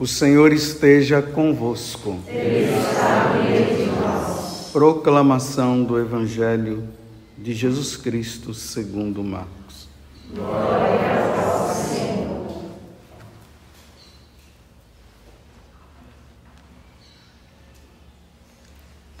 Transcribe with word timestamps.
O 0.00 0.06
Senhor 0.06 0.50
esteja 0.50 1.20
convosco. 1.20 2.18
Ele 2.26 2.64
está 2.74 3.34
nós. 4.00 4.70
Proclamação 4.72 5.84
do 5.84 5.98
Evangelho 6.00 6.88
de 7.36 7.52
Jesus 7.52 7.98
Cristo 7.98 8.54
segundo 8.54 9.22
Marcos. 9.22 9.88
Glória 10.34 11.34
a 11.36 11.74
Senhor. 11.74 12.62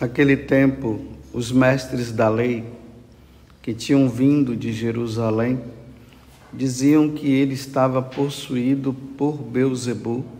Naquele 0.00 0.38
tempo, 0.38 0.98
os 1.30 1.52
mestres 1.52 2.10
da 2.10 2.30
lei 2.30 2.64
que 3.60 3.74
tinham 3.74 4.08
vindo 4.08 4.56
de 4.56 4.72
Jerusalém 4.72 5.62
diziam 6.50 7.10
que 7.10 7.30
ele 7.30 7.52
estava 7.52 8.00
possuído 8.00 8.94
por 9.18 9.36
Beuzebu 9.36 10.39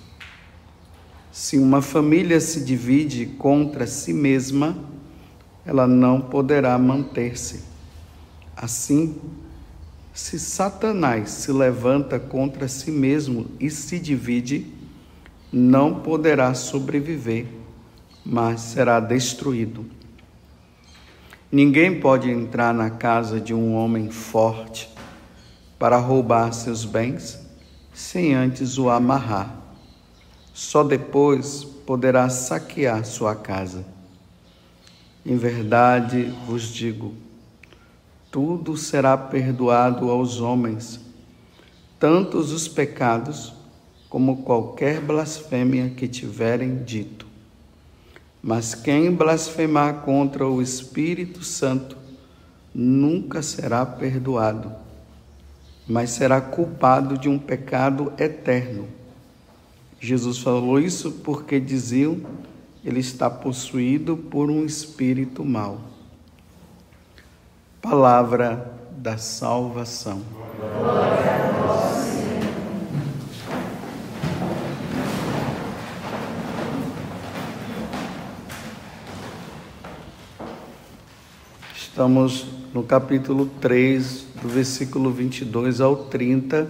Se 1.31 1.57
uma 1.57 1.81
família 1.81 2.41
se 2.41 2.63
divide 2.63 3.25
contra 3.25 3.87
si 3.87 4.11
mesma, 4.11 4.77
ela 5.65 5.87
não 5.87 6.19
poderá 6.19 6.77
manter-se. 6.77 7.63
Assim, 8.55 9.15
se 10.13 10.37
Satanás 10.37 11.29
se 11.29 11.51
levanta 11.53 12.19
contra 12.19 12.67
si 12.67 12.91
mesmo 12.91 13.47
e 13.61 13.69
se 13.69 13.97
divide, 13.97 14.67
não 15.53 16.01
poderá 16.01 16.53
sobreviver, 16.53 17.47
mas 18.25 18.59
será 18.59 18.99
destruído. 18.99 19.85
Ninguém 21.49 21.99
pode 21.99 22.29
entrar 22.29 22.73
na 22.73 22.89
casa 22.89 23.39
de 23.39 23.53
um 23.53 23.73
homem 23.73 24.09
forte 24.09 24.89
para 25.79 25.97
roubar 25.97 26.51
seus 26.53 26.83
bens 26.83 27.39
sem 27.93 28.33
antes 28.33 28.77
o 28.77 28.89
amarrar. 28.89 29.60
Só 30.53 30.83
depois 30.83 31.63
poderá 31.63 32.29
saquear 32.29 33.05
sua 33.05 33.35
casa. 33.35 33.85
Em 35.25 35.35
verdade 35.37 36.33
vos 36.45 36.63
digo: 36.63 37.13
tudo 38.31 38.75
será 38.77 39.17
perdoado 39.17 40.09
aos 40.09 40.39
homens, 40.39 40.99
tantos 41.99 42.51
os 42.51 42.67
pecados 42.67 43.53
como 44.09 44.43
qualquer 44.43 44.99
blasfêmia 44.99 45.89
que 45.89 46.07
tiverem 46.07 46.83
dito. 46.83 47.25
Mas 48.41 48.73
quem 48.73 49.13
blasfemar 49.13 50.01
contra 50.01 50.47
o 50.47 50.61
Espírito 50.61 51.43
Santo 51.43 51.95
nunca 52.73 53.41
será 53.41 53.85
perdoado 53.85 54.81
mas 55.91 56.11
será 56.11 56.39
culpado 56.39 57.17
de 57.17 57.27
um 57.27 57.37
pecado 57.37 58.13
eterno. 58.17 58.87
Jesus 60.03 60.39
falou 60.39 60.79
isso 60.79 61.11
porque 61.23 61.59
diziam 61.59 62.21
ele 62.83 62.99
está 62.99 63.29
possuído 63.29 64.17
por 64.17 64.49
um 64.49 64.65
espírito 64.65 65.45
mau. 65.45 65.79
Palavra 67.79 68.73
da 68.97 69.19
salvação. 69.19 70.23
Estamos 81.75 82.47
no 82.73 82.81
capítulo 82.81 83.45
3, 83.61 84.25
do 84.41 84.49
versículo 84.49 85.11
22 85.11 85.79
ao 85.79 85.95
30 85.95 86.67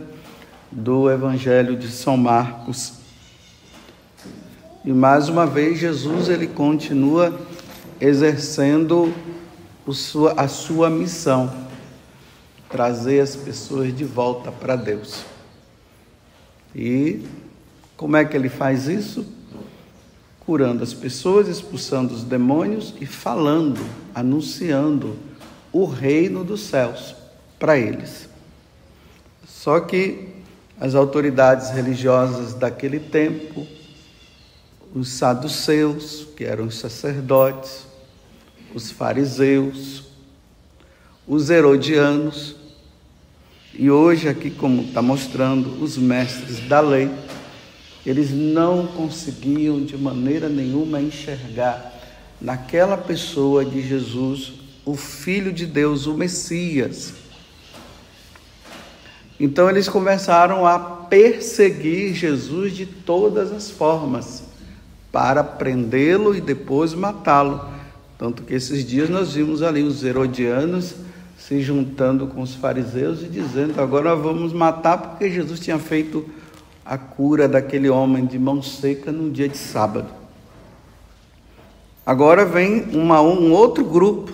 do 0.70 1.10
Evangelho 1.10 1.78
de 1.78 1.88
São 1.88 2.18
Marcos. 2.18 3.01
E 4.84 4.92
mais 4.92 5.30
uma 5.30 5.46
vez 5.46 5.78
Jesus 5.78 6.28
ele 6.28 6.48
continua 6.48 7.40
exercendo 8.00 9.14
a 10.36 10.48
sua 10.48 10.90
missão, 10.90 11.54
trazer 12.68 13.20
as 13.20 13.36
pessoas 13.36 13.96
de 13.96 14.04
volta 14.04 14.52
para 14.52 14.76
Deus. 14.76 15.24
E 16.76 17.24
como 17.96 18.18
é 18.18 18.26
que 18.26 18.36
ele 18.36 18.50
faz 18.50 18.88
isso? 18.88 19.24
Curando 20.40 20.84
as 20.84 20.96
pessoas, 20.96 21.48
expulsando 21.48 22.16
os 22.16 22.24
demônios 22.24 22.96
e 23.00 23.06
falando, 23.06 23.80
anunciando 24.16 25.16
o 25.72 25.86
reino 25.86 26.44
dos 26.44 26.62
céus 26.62 27.16
para 27.60 27.78
eles. 27.78 28.28
Só 29.46 29.80
que 29.80 30.30
as 30.80 30.96
autoridades 30.96 31.70
religiosas 31.70 32.56
daquele 32.56 33.00
tempo, 33.00 33.68
os 34.94 35.10
saduceus, 35.10 36.28
que 36.36 36.44
eram 36.44 36.66
os 36.66 36.76
sacerdotes, 36.76 37.86
os 38.74 38.92
fariseus, 38.92 40.04
os 41.28 41.50
herodianos, 41.50 42.56
e 43.74 43.90
hoje, 43.90 44.28
aqui, 44.28 44.52
como 44.52 44.82
está 44.82 45.02
mostrando, 45.02 45.82
os 45.82 45.98
mestres 45.98 46.60
da 46.68 46.82
lei, 46.82 47.10
eles 48.06 48.32
não 48.32 48.86
conseguiam 48.88 49.84
de 49.84 49.98
maneira 49.98 50.50
nenhuma 50.50 51.00
enxergar 51.00 51.94
naquela 52.40 52.98
pessoa 52.98 53.64
de 53.64 53.82
Jesus 53.82 54.54
o 54.84 54.96
Filho 54.96 55.54
de 55.54 55.66
Deus, 55.66 56.06
o 56.06 56.16
Messias. 56.16 57.14
Então 59.40 59.70
eles 59.70 59.88
começaram 59.88 60.68
a 60.68 60.78
perseguir 60.78 62.14
Jesus 62.14 62.76
de 62.76 62.86
todas 62.86 63.52
as 63.52 63.72
formas, 63.72 64.44
para 65.12 65.44
prendê-lo 65.44 66.36
e 66.36 66.42
depois 66.42 66.94
matá-lo. 66.94 67.70
Tanto 68.18 68.44
que 68.44 68.54
esses 68.54 68.86
dias 68.86 69.10
nós 69.10 69.34
vimos 69.34 69.62
ali 69.64 69.84
os 69.84 70.04
herodianos 70.04 70.96
se 71.38 71.62
juntando 71.62 72.28
com 72.28 72.42
os 72.42 72.56
fariseus 72.56 73.24
e 73.24 73.26
dizendo: 73.26 73.82
agora 73.82 74.16
vamos 74.16 74.54
matar, 74.54 74.98
porque 74.98 75.30
Jesus 75.30 75.60
tinha 75.60 75.80
feito 75.80 76.26
a 76.86 76.98
cura 76.98 77.48
daquele 77.48 77.90
homem 77.90 78.26
de 78.26 78.38
mão 78.38 78.62
seca 78.62 79.12
no 79.12 79.30
dia 79.30 79.50
de 79.50 79.58
sábado. 79.58 80.08
Agora 82.06 82.46
vem 82.46 82.84
uma, 82.94 83.22
um 83.22 83.52
outro 83.52 83.84
grupo 83.84 84.32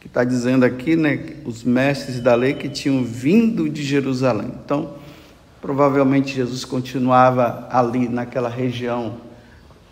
que 0.00 0.06
está 0.06 0.24
dizendo 0.24 0.64
aqui, 0.64 0.96
né, 0.96 1.34
os 1.44 1.62
mestres 1.62 2.20
da 2.20 2.34
lei 2.34 2.54
que 2.54 2.68
tinham 2.68 3.04
vindo 3.04 3.68
de 3.68 3.82
Jerusalém. 3.82 4.50
Então, 4.64 4.94
provavelmente 5.60 6.34
Jesus 6.34 6.64
continuava 6.64 7.68
ali 7.70 8.08
naquela 8.08 8.48
região 8.48 9.29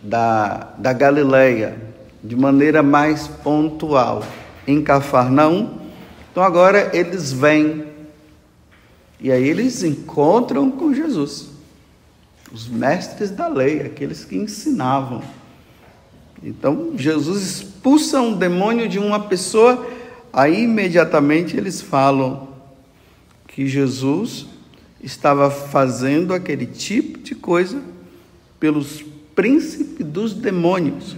da, 0.02 0.74
da 0.78 0.92
Galileia, 0.92 1.76
de 2.22 2.36
maneira 2.36 2.82
mais 2.82 3.28
pontual, 3.28 4.24
em 4.66 4.82
Cafarnaum. 4.82 5.78
Então, 6.30 6.42
agora 6.42 6.90
eles 6.92 7.32
vêm 7.32 7.86
e 9.20 9.32
aí 9.32 9.48
eles 9.48 9.82
encontram 9.82 10.70
com 10.70 10.94
Jesus, 10.94 11.50
os 12.52 12.68
mestres 12.68 13.30
da 13.30 13.48
lei, 13.48 13.80
aqueles 13.80 14.24
que 14.24 14.36
ensinavam. 14.36 15.22
Então, 16.42 16.92
Jesus 16.96 17.42
expulsa 17.42 18.20
um 18.20 18.34
demônio 18.34 18.88
de 18.88 18.98
uma 18.98 19.18
pessoa 19.18 19.84
Aí 20.32 20.64
imediatamente 20.64 21.56
eles 21.56 21.80
falam 21.80 22.48
que 23.46 23.66
Jesus 23.66 24.46
estava 25.02 25.50
fazendo 25.50 26.34
aquele 26.34 26.66
tipo 26.66 27.18
de 27.18 27.34
coisa 27.34 27.82
pelos 28.60 29.04
príncipes 29.38 30.04
dos 30.04 30.34
demônios. 30.34 31.14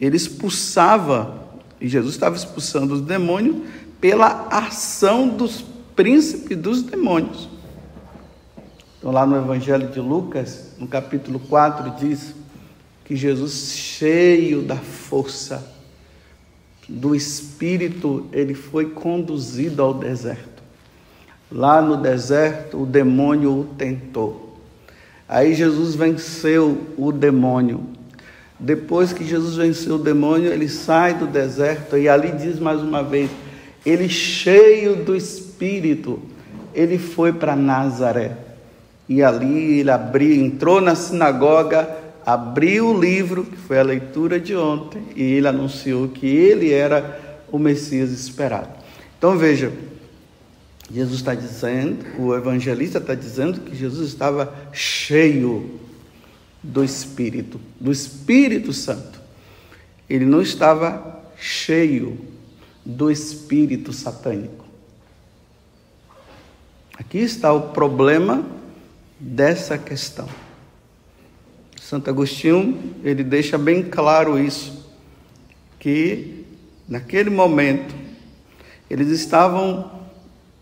Ele 0.00 0.16
expulsava, 0.16 1.42
e 1.80 1.88
Jesus 1.88 2.14
estava 2.14 2.36
expulsando 2.36 2.94
os 2.94 3.00
demônios 3.00 3.56
pela 4.00 4.46
ação 4.48 5.26
dos 5.26 5.64
príncipes 5.96 6.56
dos 6.56 6.84
demônios. 6.84 7.48
Então, 8.96 9.10
lá 9.10 9.26
no 9.26 9.36
Evangelho 9.36 9.88
de 9.88 9.98
Lucas, 9.98 10.74
no 10.78 10.86
capítulo 10.86 11.40
4, 11.40 11.96
diz 11.98 12.32
que 13.04 13.16
Jesus, 13.16 13.72
cheio 13.72 14.62
da 14.62 14.76
força, 14.76 15.68
do 16.88 17.12
Espírito, 17.12 18.28
ele 18.32 18.54
foi 18.54 18.90
conduzido 18.90 19.82
ao 19.82 19.94
deserto. 19.94 20.62
Lá 21.50 21.82
no 21.82 21.96
deserto, 21.96 22.80
o 22.82 22.86
demônio 22.86 23.50
o 23.50 23.64
tentou. 23.76 24.53
Aí 25.34 25.52
Jesus 25.52 25.96
venceu 25.96 26.78
o 26.96 27.10
demônio. 27.10 27.80
Depois 28.56 29.12
que 29.12 29.24
Jesus 29.24 29.56
venceu 29.56 29.96
o 29.96 29.98
demônio, 29.98 30.52
ele 30.52 30.68
sai 30.68 31.14
do 31.14 31.26
deserto 31.26 31.98
e 31.98 32.08
ali 32.08 32.30
diz 32.30 32.60
mais 32.60 32.80
uma 32.80 33.02
vez: 33.02 33.28
ele 33.84 34.08
cheio 34.08 34.94
do 34.94 35.16
Espírito, 35.16 36.22
ele 36.72 36.98
foi 36.98 37.32
para 37.32 37.56
Nazaré. 37.56 38.36
E 39.08 39.24
ali 39.24 39.80
ele 39.80 39.90
abriu, 39.90 40.40
entrou 40.40 40.80
na 40.80 40.94
sinagoga, 40.94 41.88
abriu 42.24 42.90
o 42.90 43.00
livro, 43.00 43.42
que 43.42 43.56
foi 43.56 43.80
a 43.80 43.82
leitura 43.82 44.38
de 44.38 44.54
ontem, 44.54 45.02
e 45.16 45.20
ele 45.20 45.48
anunciou 45.48 46.06
que 46.06 46.28
ele 46.28 46.72
era 46.72 47.42
o 47.50 47.58
Messias 47.58 48.12
esperado. 48.12 48.68
Então 49.18 49.36
veja, 49.36 49.72
Jesus 50.94 51.18
está 51.18 51.34
dizendo, 51.34 52.06
o 52.20 52.32
evangelista 52.36 52.98
está 52.98 53.16
dizendo 53.16 53.60
que 53.62 53.74
Jesus 53.74 54.08
estava 54.08 54.54
cheio 54.72 55.80
do 56.62 56.84
Espírito, 56.84 57.60
do 57.80 57.90
Espírito 57.90 58.72
Santo. 58.72 59.20
Ele 60.08 60.24
não 60.24 60.40
estava 60.40 61.20
cheio 61.36 62.16
do 62.86 63.10
espírito 63.10 63.92
satânico. 63.92 64.64
Aqui 66.96 67.18
está 67.18 67.52
o 67.52 67.70
problema 67.70 68.46
dessa 69.18 69.76
questão. 69.76 70.28
Santo 71.80 72.08
Agostinho, 72.08 72.94
ele 73.02 73.24
deixa 73.24 73.58
bem 73.58 73.82
claro 73.82 74.38
isso, 74.38 74.94
que 75.78 76.44
naquele 76.88 77.30
momento 77.30 77.94
eles 78.88 79.08
estavam 79.08 80.03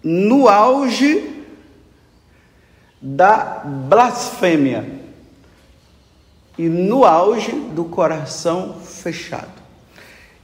no 0.03 0.49
auge 0.49 1.45
da 3.01 3.63
blasfêmia 3.65 5.01
e 6.59 6.69
no 6.69 7.05
auge 7.05 7.53
do 7.53 7.85
coração 7.85 8.77
fechado. 8.85 9.63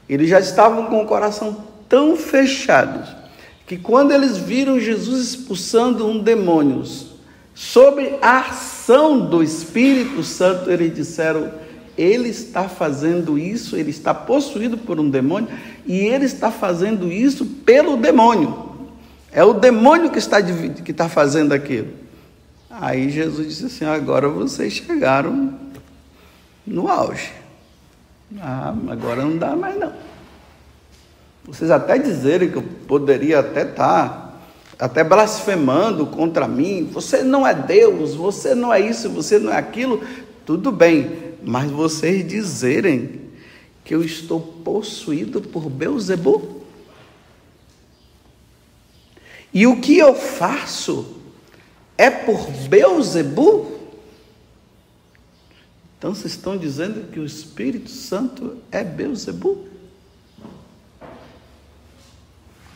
Eles 0.08 0.28
já 0.28 0.40
estavam 0.40 0.86
com 0.86 1.02
o 1.02 1.06
coração 1.06 1.64
tão 1.88 2.16
fechado 2.16 3.16
que 3.66 3.76
quando 3.76 4.12
eles 4.12 4.38
viram 4.38 4.80
Jesus 4.80 5.28
expulsando 5.28 6.06
um 6.06 6.18
demônio, 6.18 6.82
sob 7.54 8.18
a 8.22 8.40
ação 8.40 9.20
do 9.20 9.42
Espírito 9.42 10.24
Santo, 10.24 10.70
eles 10.70 10.94
disseram: 10.94 11.52
ele 11.96 12.30
está 12.30 12.68
fazendo 12.68 13.38
isso, 13.38 13.76
ele 13.76 13.90
está 13.90 14.14
possuído 14.14 14.78
por 14.78 14.98
um 14.98 15.10
demônio 15.10 15.48
e 15.84 15.98
ele 15.98 16.24
está 16.24 16.50
fazendo 16.50 17.12
isso 17.12 17.44
pelo 17.44 17.96
demônio. 17.96 18.67
É 19.30 19.44
o 19.44 19.52
demônio 19.52 20.10
que 20.10 20.18
está, 20.18 20.42
que 20.42 20.90
está 20.90 21.08
fazendo 21.08 21.52
aquilo. 21.52 21.92
Aí 22.70 23.10
Jesus 23.10 23.48
disse 23.48 23.66
assim: 23.66 23.84
agora 23.84 24.28
vocês 24.28 24.74
chegaram 24.74 25.54
no 26.66 26.88
auge. 26.88 27.32
Ah, 28.40 28.74
agora 28.88 29.22
não 29.22 29.36
dá 29.36 29.56
mais 29.56 29.78
não. 29.78 29.92
Vocês 31.44 31.70
até 31.70 31.98
dizerem 31.98 32.50
que 32.50 32.56
eu 32.56 32.64
poderia 32.86 33.40
até 33.40 33.62
estar 33.62 34.08
tá, 34.76 34.84
até 34.84 35.02
blasfemando 35.02 36.06
contra 36.06 36.46
mim, 36.46 36.88
você 36.92 37.22
não 37.22 37.46
é 37.46 37.54
Deus, 37.54 38.14
você 38.14 38.54
não 38.54 38.72
é 38.72 38.80
isso, 38.80 39.08
você 39.08 39.38
não 39.38 39.50
é 39.50 39.56
aquilo, 39.56 40.02
tudo 40.44 40.70
bem, 40.70 41.34
mas 41.42 41.70
vocês 41.70 42.26
dizerem 42.26 43.22
que 43.82 43.94
eu 43.94 44.04
estou 44.04 44.40
possuído 44.40 45.40
por 45.40 45.70
Beuzebu? 45.70 46.57
E 49.58 49.66
o 49.66 49.80
que 49.80 49.98
eu 49.98 50.14
faço 50.14 51.16
é 51.96 52.08
por 52.08 52.48
Beuzebu? 52.68 53.76
Então 55.98 56.14
vocês 56.14 56.34
estão 56.34 56.56
dizendo 56.56 57.10
que 57.10 57.18
o 57.18 57.24
Espírito 57.24 57.90
Santo 57.90 58.58
é 58.70 58.84
Beuzebu? 58.84 59.66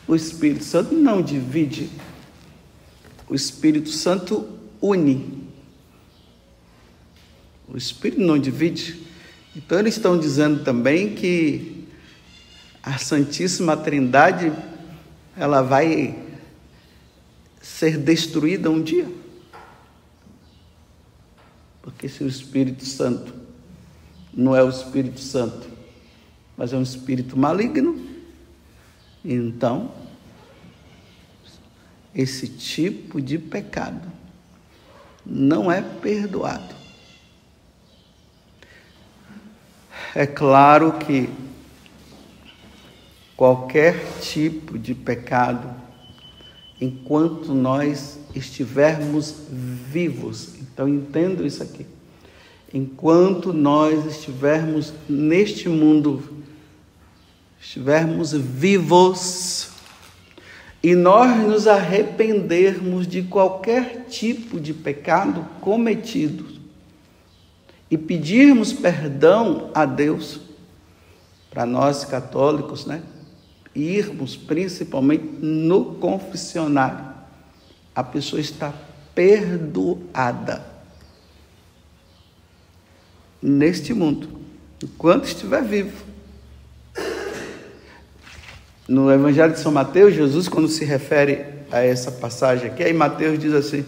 O 0.05 0.13
Espírito 0.13 0.65
Santo 0.65 0.93
não 0.93 1.21
divide. 1.21 1.89
O 3.29 3.33
Espírito 3.33 3.87
Santo 3.87 4.45
une. 4.81 5.41
O 7.69 7.77
Espírito 7.77 8.21
não 8.21 8.37
divide. 8.37 9.07
Então 9.55 9.79
eles 9.79 9.95
estão 9.95 10.19
dizendo 10.19 10.65
também 10.65 11.15
que 11.15 11.87
a 12.83 12.97
Santíssima 12.97 13.77
Trindade 13.77 14.51
ela 15.37 15.61
vai 15.61 16.32
ser 17.63 17.97
destruída 17.97 18.69
um 18.69 18.83
dia. 18.83 19.09
Porque 21.81 22.09
se 22.09 22.23
o 22.23 22.27
Espírito 22.27 22.85
Santo 22.85 23.33
não 24.33 24.55
é 24.55 24.61
o 24.61 24.69
Espírito 24.69 25.21
Santo, 25.21 25.69
mas 26.57 26.73
é 26.73 26.77
um 26.77 26.83
espírito 26.83 27.37
maligno, 27.37 27.99
então 29.23 29.91
esse 32.13 32.47
tipo 32.47 33.21
de 33.21 33.39
pecado 33.39 34.11
não 35.25 35.71
é 35.71 35.81
perdoado. 35.81 36.75
É 40.13 40.27
claro 40.27 40.99
que 40.99 41.29
qualquer 43.35 44.19
tipo 44.19 44.77
de 44.77 44.93
pecado, 44.93 45.73
enquanto 46.83 47.53
nós 47.53 48.19
estivermos 48.35 49.35
vivos, 49.49 50.55
então 50.59 50.85
entendo 50.85 51.45
isso 51.45 51.63
aqui. 51.63 51.85
Enquanto 52.73 53.53
nós 53.53 54.05
estivermos 54.05 54.93
neste 55.07 55.69
mundo, 55.69 56.21
estivermos 57.61 58.33
vivos 58.33 59.69
e 60.81 60.93
nós 60.93 61.37
nos 61.47 61.67
arrependermos 61.67 63.07
de 63.07 63.21
qualquer 63.23 64.05
tipo 64.09 64.59
de 64.59 64.73
pecado 64.73 65.47
cometido 65.61 66.45
e 67.89 67.97
pedirmos 67.97 68.73
perdão 68.73 69.69
a 69.73 69.85
Deus, 69.85 70.41
para 71.49 71.65
nós 71.65 72.03
católicos, 72.03 72.85
né? 72.85 73.03
Irmos 73.75 74.35
principalmente 74.35 75.23
no 75.41 75.95
confessionário, 75.95 77.13
a 77.95 78.03
pessoa 78.03 78.39
está 78.39 78.73
perdoada 79.15 80.65
neste 83.41 83.93
mundo, 83.93 84.29
enquanto 84.81 85.25
estiver 85.25 85.63
vivo. 85.63 86.03
No 88.87 89.11
Evangelho 89.11 89.53
de 89.53 89.59
São 89.59 89.71
Mateus, 89.71 90.13
Jesus, 90.13 90.47
quando 90.47 90.67
se 90.67 90.85
refere 90.85 91.45
a 91.71 91.79
essa 91.79 92.11
passagem 92.11 92.69
aqui, 92.69 92.83
aí 92.83 92.93
Mateus 92.93 93.39
diz 93.39 93.53
assim: 93.53 93.85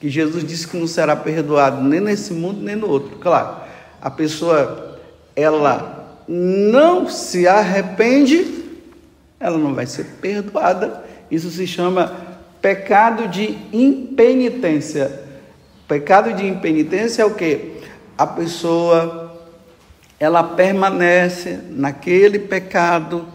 que 0.00 0.08
Jesus 0.08 0.44
disse 0.44 0.68
que 0.68 0.76
não 0.76 0.86
será 0.86 1.16
perdoado 1.16 1.82
nem 1.82 2.00
nesse 2.00 2.32
mundo 2.32 2.60
nem 2.62 2.76
no 2.76 2.88
outro. 2.88 3.18
Claro, 3.18 3.60
a 4.00 4.10
pessoa, 4.10 4.98
ela 5.34 6.22
não 6.28 7.08
se 7.08 7.46
arrepende, 7.46 8.55
ela 9.38 9.58
não 9.58 9.74
vai 9.74 9.86
ser 9.86 10.04
perdoada. 10.20 11.04
Isso 11.30 11.50
se 11.50 11.66
chama 11.66 12.14
pecado 12.60 13.28
de 13.28 13.56
impenitência. 13.72 15.22
Pecado 15.86 16.32
de 16.32 16.46
impenitência 16.46 17.22
é 17.22 17.24
o 17.24 17.34
que? 17.34 17.76
A 18.16 18.26
pessoa 18.26 19.26
ela 20.18 20.42
permanece 20.42 21.60
naquele 21.70 22.38
pecado, 22.38 23.26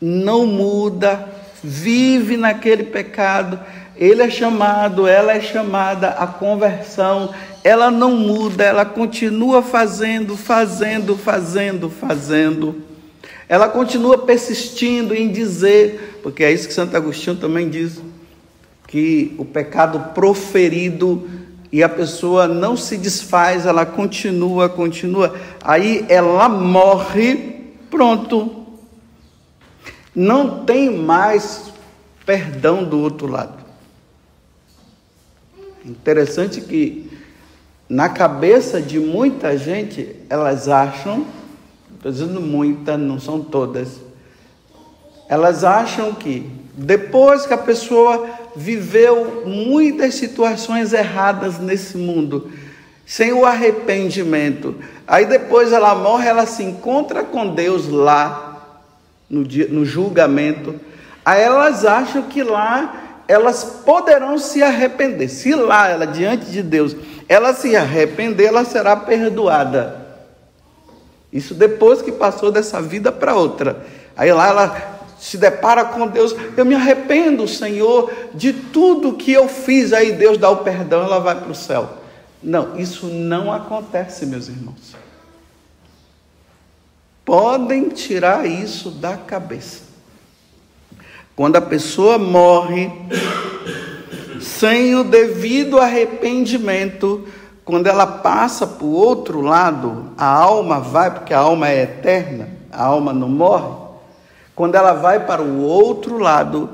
não 0.00 0.46
muda, 0.46 1.28
vive 1.62 2.36
naquele 2.36 2.84
pecado. 2.84 3.58
Ele 3.96 4.22
é 4.22 4.30
chamado, 4.30 5.06
ela 5.06 5.32
é 5.32 5.40
chamada 5.40 6.10
à 6.10 6.26
conversão. 6.26 7.34
Ela 7.62 7.90
não 7.90 8.12
muda, 8.12 8.64
ela 8.64 8.84
continua 8.84 9.62
fazendo, 9.62 10.36
fazendo, 10.36 11.16
fazendo, 11.16 11.90
fazendo. 11.90 12.89
Ela 13.50 13.68
continua 13.68 14.16
persistindo 14.16 15.12
em 15.12 15.28
dizer, 15.28 16.20
porque 16.22 16.44
é 16.44 16.52
isso 16.52 16.68
que 16.68 16.72
Santo 16.72 16.96
Agostinho 16.96 17.34
também 17.34 17.68
diz 17.68 18.00
que 18.86 19.34
o 19.38 19.44
pecado 19.44 20.14
proferido 20.14 21.28
e 21.72 21.82
a 21.82 21.88
pessoa 21.88 22.46
não 22.46 22.76
se 22.76 22.96
desfaz, 22.96 23.66
ela 23.66 23.84
continua, 23.84 24.68
continua, 24.68 25.34
aí 25.64 26.06
ela 26.08 26.48
morre, 26.48 27.74
pronto. 27.90 28.66
Não 30.14 30.64
tem 30.64 30.88
mais 30.88 31.72
perdão 32.24 32.84
do 32.84 33.00
outro 33.00 33.26
lado. 33.26 33.64
Interessante 35.84 36.60
que 36.60 37.10
na 37.88 38.08
cabeça 38.08 38.80
de 38.80 39.00
muita 39.00 39.58
gente, 39.58 40.14
elas 40.28 40.68
acham, 40.68 41.26
estou 42.00 42.10
dizendo 42.10 42.40
muita, 42.40 42.96
não 42.96 43.20
são 43.20 43.42
todas, 43.42 44.00
elas 45.28 45.64
acham 45.64 46.14
que 46.14 46.50
depois 46.72 47.44
que 47.44 47.52
a 47.52 47.58
pessoa 47.58 48.26
viveu 48.56 49.42
muitas 49.44 50.14
situações 50.14 50.94
erradas 50.94 51.58
nesse 51.58 51.98
mundo, 51.98 52.50
sem 53.04 53.34
o 53.34 53.44
arrependimento. 53.44 54.76
Aí 55.06 55.26
depois 55.26 55.72
ela 55.72 55.94
morre, 55.94 56.26
ela 56.26 56.46
se 56.46 56.62
encontra 56.62 57.22
com 57.22 57.54
Deus 57.54 57.86
lá, 57.86 58.80
no, 59.28 59.44
dia, 59.44 59.68
no 59.68 59.84
julgamento. 59.84 60.80
Aí 61.22 61.42
elas 61.42 61.84
acham 61.84 62.22
que 62.22 62.42
lá 62.42 63.20
elas 63.28 63.82
poderão 63.84 64.38
se 64.38 64.62
arrepender. 64.62 65.28
Se 65.28 65.54
lá 65.54 65.88
ela 65.88 66.06
diante 66.06 66.46
de 66.46 66.62
Deus, 66.62 66.96
ela 67.28 67.52
se 67.52 67.76
arrepender, 67.76 68.46
ela 68.46 68.64
será 68.64 68.96
perdoada. 68.96 69.99
Isso 71.32 71.54
depois 71.54 72.02
que 72.02 72.12
passou 72.12 72.50
dessa 72.50 72.82
vida 72.82 73.12
para 73.12 73.34
outra. 73.34 73.86
Aí 74.16 74.32
lá 74.32 74.48
ela 74.48 75.00
se 75.18 75.36
depara 75.36 75.84
com 75.84 76.06
Deus, 76.06 76.34
eu 76.56 76.64
me 76.64 76.74
arrependo, 76.74 77.46
Senhor, 77.46 78.10
de 78.34 78.52
tudo 78.52 79.12
que 79.12 79.32
eu 79.32 79.48
fiz. 79.48 79.92
Aí 79.92 80.12
Deus 80.12 80.38
dá 80.38 80.50
o 80.50 80.58
perdão, 80.58 81.04
ela 81.04 81.18
vai 81.18 81.38
para 81.38 81.50
o 81.50 81.54
céu. 81.54 81.98
Não, 82.42 82.78
isso 82.78 83.06
não 83.06 83.52
acontece, 83.52 84.24
meus 84.24 84.48
irmãos. 84.48 84.96
Podem 87.24 87.90
tirar 87.90 88.46
isso 88.46 88.90
da 88.90 89.16
cabeça. 89.16 89.82
Quando 91.36 91.56
a 91.56 91.60
pessoa 91.60 92.18
morre 92.18 92.90
sem 94.40 94.96
o 94.96 95.04
devido 95.04 95.78
arrependimento, 95.78 97.28
quando 97.70 97.86
ela 97.86 98.04
passa 98.04 98.66
para 98.66 98.84
o 98.84 98.92
outro 98.92 99.40
lado, 99.40 100.06
a 100.18 100.26
alma 100.26 100.80
vai, 100.80 101.08
porque 101.12 101.32
a 101.32 101.38
alma 101.38 101.68
é 101.68 101.84
eterna, 101.84 102.48
a 102.72 102.84
alma 102.84 103.12
não 103.12 103.28
morre. 103.28 103.72
Quando 104.56 104.74
ela 104.74 104.92
vai 104.92 105.24
para 105.24 105.40
o 105.40 105.62
outro 105.62 106.18
lado, 106.18 106.68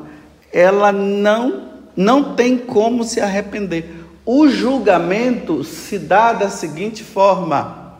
ela 0.50 0.90
não 0.90 1.66
não 1.94 2.34
tem 2.34 2.56
como 2.56 3.04
se 3.04 3.20
arrepender. 3.20 4.04
O 4.24 4.48
julgamento 4.48 5.62
se 5.62 5.98
dá 5.98 6.32
da 6.32 6.48
seguinte 6.48 7.04
forma: 7.04 7.94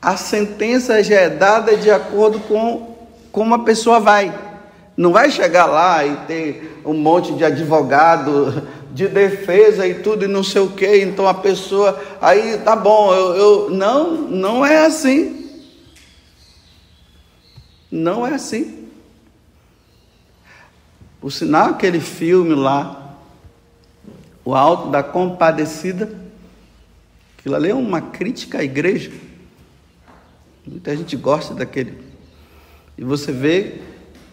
a 0.00 0.16
sentença 0.18 1.02
já 1.02 1.16
é 1.16 1.30
dada 1.30 1.74
de 1.76 1.90
acordo 1.90 2.38
com 2.40 2.96
como 3.32 3.54
a 3.54 3.60
pessoa 3.60 3.98
vai. 3.98 4.32
Não 4.94 5.10
vai 5.10 5.30
chegar 5.30 5.64
lá 5.64 6.04
e 6.04 6.16
ter 6.26 6.82
um 6.84 6.92
monte 6.92 7.32
de 7.32 7.44
advogado 7.44 8.62
de 8.92 9.08
defesa 9.08 9.86
e 9.86 9.94
tudo 9.94 10.24
e 10.24 10.28
não 10.28 10.44
sei 10.44 10.60
o 10.60 10.70
que. 10.70 10.98
Então 10.98 11.26
a 11.26 11.34
pessoa 11.34 12.00
aí 12.20 12.58
tá 12.58 12.76
bom, 12.76 13.12
eu, 13.14 13.34
eu 13.34 13.70
não, 13.70 14.12
não 14.28 14.64
é 14.64 14.84
assim. 14.84 15.50
Não 17.90 18.26
é 18.26 18.34
assim. 18.34 18.88
Por 21.20 21.30
sinal, 21.30 21.70
aquele 21.70 22.00
filme 22.00 22.54
lá, 22.54 23.16
O 24.44 24.54
Alto 24.54 24.90
da 24.90 25.02
Compadecida, 25.02 26.12
aquilo 27.38 27.54
ali 27.54 27.70
é 27.70 27.74
uma 27.74 28.00
crítica 28.00 28.58
à 28.58 28.64
igreja. 28.64 29.12
Muita 30.66 30.96
gente 30.96 31.16
gosta 31.16 31.54
daquele. 31.54 31.98
E 32.98 33.04
você 33.04 33.32
vê 33.32 33.80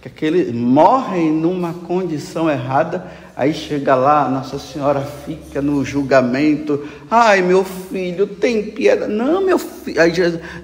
que 0.01 0.07
aquele 0.07 0.53
morrem 0.53 1.29
numa 1.29 1.73
condição 1.73 2.49
errada, 2.49 3.05
aí 3.35 3.53
chega 3.53 3.95
lá, 3.95 4.29
Nossa 4.29 4.57
Senhora 4.57 5.01
fica 5.01 5.61
no 5.61 5.83
julgamento, 5.83 6.87
ai 7.11 7.41
meu 7.41 7.65
filho, 7.65 8.25
tem 8.25 8.71
piedade, 8.71 9.11
não 9.11 9.41
meu 9.41 9.59
filho, 9.59 10.01
aí 10.01 10.13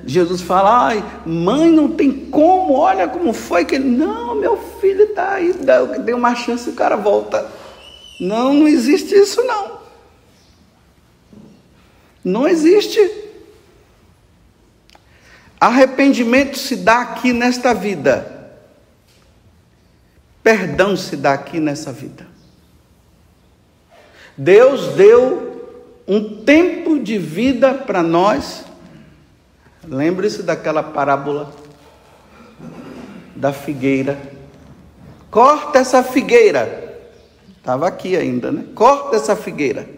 Jesus 0.05 0.41
fala, 0.41 0.87
ai 0.87 1.03
mãe 1.25 1.69
não 1.69 1.91
tem 1.91 2.11
como, 2.11 2.75
olha 2.75 3.09
como 3.09 3.33
foi 3.33 3.65
que 3.65 3.75
ele, 3.75 3.89
não 3.89 4.35
meu 4.35 4.57
filho 4.79 5.03
está 5.03 5.33
aí, 5.33 5.53
deu 6.05 6.15
uma 6.15 6.33
chance 6.33 6.69
e 6.69 6.71
o 6.73 6.75
cara 6.75 6.95
volta, 6.95 7.45
não, 8.21 8.53
não 8.53 8.67
existe 8.69 9.13
isso 9.15 9.43
não, 9.43 9.79
não 12.23 12.47
existe, 12.47 12.99
arrependimento 15.59 16.57
se 16.57 16.77
dá 16.77 17.01
aqui 17.01 17.33
nesta 17.33 17.73
vida, 17.73 18.34
Perdão 20.45 20.95
se 20.95 21.17
dá 21.17 21.33
aqui 21.33 21.59
nessa 21.59 21.91
vida. 21.91 22.27
Deus 24.37 24.93
deu 24.93 25.83
um 26.07 26.43
tempo 26.43 26.99
de 26.99 27.17
vida 27.17 27.73
para 27.73 28.03
nós. 28.03 28.63
Lembre-se 29.87 30.43
daquela 30.43 30.83
parábola 30.83 31.51
da 33.35 33.51
figueira. 33.51 34.21
Corta 35.31 35.79
essa 35.79 36.03
figueira. 36.03 36.95
Estava 37.57 37.87
aqui 37.87 38.15
ainda, 38.15 38.51
né? 38.51 38.65
Corta 38.75 39.15
essa 39.15 39.35
figueira. 39.35 39.89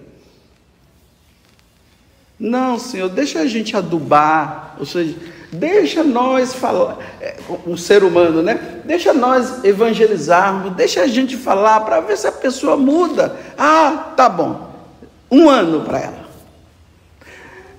Não, 2.40 2.80
Senhor, 2.80 3.10
deixa 3.10 3.40
a 3.42 3.48
gente 3.48 3.76
adubar. 3.76 4.78
Ou 4.80 4.86
seja, 4.86 5.14
Deixa 5.52 6.04
nós 6.04 6.54
falar, 6.54 6.98
é, 7.22 7.38
ser 7.78 8.04
humano, 8.04 8.42
né? 8.42 8.82
Deixa 8.84 9.14
nós 9.14 9.64
evangelizarmos, 9.64 10.76
deixa 10.76 11.02
a 11.02 11.08
gente 11.08 11.38
falar 11.38 11.82
para 11.82 12.02
ver 12.02 12.18
se 12.18 12.28
a 12.28 12.32
pessoa 12.32 12.76
muda. 12.76 13.36
Ah, 13.58 14.12
tá 14.16 14.28
bom. 14.28 14.70
Um 15.32 15.50
ano 15.50 15.82
para 15.82 16.00
ela. 16.00 16.28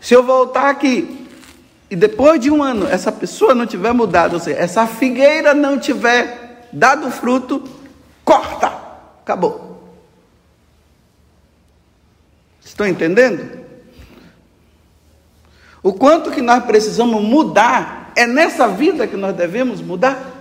Se 0.00 0.14
eu 0.14 0.22
voltar 0.22 0.70
aqui 0.70 1.26
e 1.90 1.96
depois 1.96 2.40
de 2.40 2.50
um 2.50 2.62
ano 2.62 2.87
essa 2.87 3.12
pessoa 3.12 3.54
não 3.54 3.66
tiver 3.66 3.92
mudado, 3.92 4.34
ou 4.34 4.40
seja, 4.40 4.58
essa 4.58 4.87
figueira 4.87 5.52
não 5.52 5.78
tiver 5.78 6.68
dado 6.72 7.10
fruto, 7.10 7.62
corta. 8.25 8.72
Acabou. 9.22 9.82
Estão 12.64 12.87
entendendo? 12.87 13.67
O 15.82 15.92
quanto 15.92 16.30
que 16.30 16.42
nós 16.42 16.64
precisamos 16.64 17.23
mudar, 17.23 18.12
é 18.16 18.26
nessa 18.26 18.66
vida 18.66 19.06
que 19.06 19.16
nós 19.16 19.35
devemos 19.37 19.80
mudar. 19.80 20.35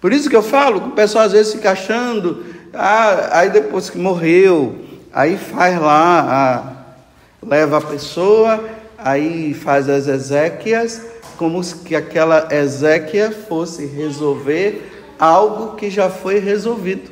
Por 0.00 0.12
isso 0.12 0.28
que 0.28 0.34
eu 0.34 0.42
falo, 0.42 0.80
que 0.80 0.88
o 0.88 0.92
pessoal 0.92 1.26
às 1.26 1.32
vezes 1.32 1.52
fica 1.52 1.72
achando, 1.72 2.44
ah, 2.72 3.38
aí 3.38 3.50
depois 3.50 3.90
que 3.90 3.98
morreu, 3.98 4.84
aí 5.12 5.36
faz 5.36 5.78
lá, 5.78 6.20
a, 6.20 7.46
leva 7.46 7.78
a 7.78 7.80
pessoa, 7.82 8.68
aí 8.98 9.54
faz 9.54 9.88
as 9.88 10.08
exéquias, 10.08 11.02
como 11.36 11.62
se 11.62 11.94
aquela 11.94 12.48
exéquia 12.50 13.30
fosse 13.30 13.84
resolver 13.86 14.90
algo 15.18 15.76
que 15.76 15.90
já 15.90 16.08
foi 16.08 16.38
resolvido. 16.38 17.10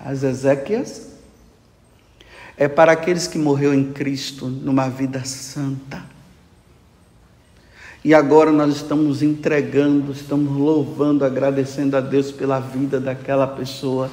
As 0.00 0.22
exéquias 0.22 1.11
é 2.56 2.68
para 2.68 2.92
aqueles 2.92 3.26
que 3.26 3.38
morreu 3.38 3.74
em 3.74 3.92
Cristo 3.92 4.46
numa 4.46 4.88
vida 4.88 5.24
santa. 5.24 6.02
E 8.04 8.12
agora 8.14 8.50
nós 8.50 8.76
estamos 8.76 9.22
entregando, 9.22 10.12
estamos 10.12 10.56
louvando, 10.56 11.24
agradecendo 11.24 11.96
a 11.96 12.00
Deus 12.00 12.32
pela 12.32 12.58
vida 12.58 12.98
daquela 12.98 13.46
pessoa 13.46 14.10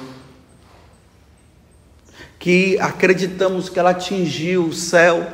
que 2.40 2.78
acreditamos 2.78 3.68
que 3.68 3.78
ela 3.78 3.90
atingiu 3.90 4.64
o 4.64 4.72
céu, 4.72 5.30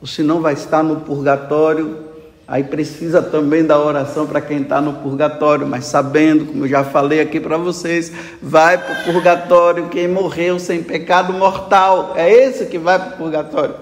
ou 0.00 0.06
se 0.06 0.22
não 0.22 0.40
vai 0.40 0.54
estar 0.54 0.80
no 0.80 1.00
purgatório, 1.00 2.09
Aí 2.50 2.64
precisa 2.64 3.22
também 3.22 3.64
da 3.64 3.78
oração 3.78 4.26
para 4.26 4.40
quem 4.40 4.62
está 4.62 4.80
no 4.80 4.94
purgatório, 4.94 5.64
mas 5.64 5.84
sabendo, 5.84 6.46
como 6.46 6.64
eu 6.64 6.68
já 6.68 6.82
falei 6.82 7.20
aqui 7.20 7.38
para 7.38 7.56
vocês, 7.56 8.10
vai 8.42 8.76
para 8.76 8.92
o 8.92 9.04
purgatório 9.04 9.88
quem 9.88 10.08
morreu 10.08 10.58
sem 10.58 10.82
pecado 10.82 11.32
mortal. 11.32 12.12
É 12.16 12.28
esse 12.28 12.66
que 12.66 12.76
vai 12.76 12.98
para 12.98 13.14
o 13.14 13.16
purgatório. 13.18 13.76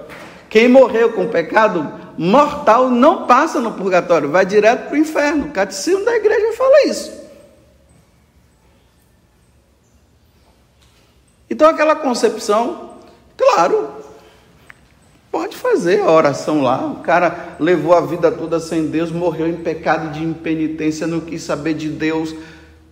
Quem 0.47 0.69
morreu 0.69 1.13
com 1.13 1.27
pecado 1.29 1.91
mortal 2.15 2.91
não 2.91 3.25
passa 3.25 3.59
no 3.59 3.71
purgatório, 3.71 4.29
vai 4.29 4.45
direto 4.45 4.85
para 4.85 4.93
o 4.93 4.97
inferno. 4.97 5.47
O 5.47 5.51
catecismo 5.51 6.05
da 6.05 6.15
igreja 6.15 6.55
fala 6.55 6.85
isso. 6.85 7.11
Então 11.49 11.67
aquela 11.67 11.95
concepção, 11.95 12.91
claro, 13.35 13.98
fazer 15.69 16.01
a 16.01 16.11
oração 16.11 16.61
lá. 16.61 16.85
O 16.85 16.95
cara 16.95 17.55
levou 17.59 17.93
a 17.95 18.01
vida 18.01 18.31
toda 18.31 18.59
sem 18.59 18.87
Deus, 18.87 19.11
morreu 19.11 19.47
em 19.47 19.57
pecado 19.57 20.11
de 20.11 20.23
impenitência, 20.23 21.05
não 21.05 21.19
quis 21.19 21.43
saber 21.43 21.75
de 21.75 21.89
Deus, 21.89 22.35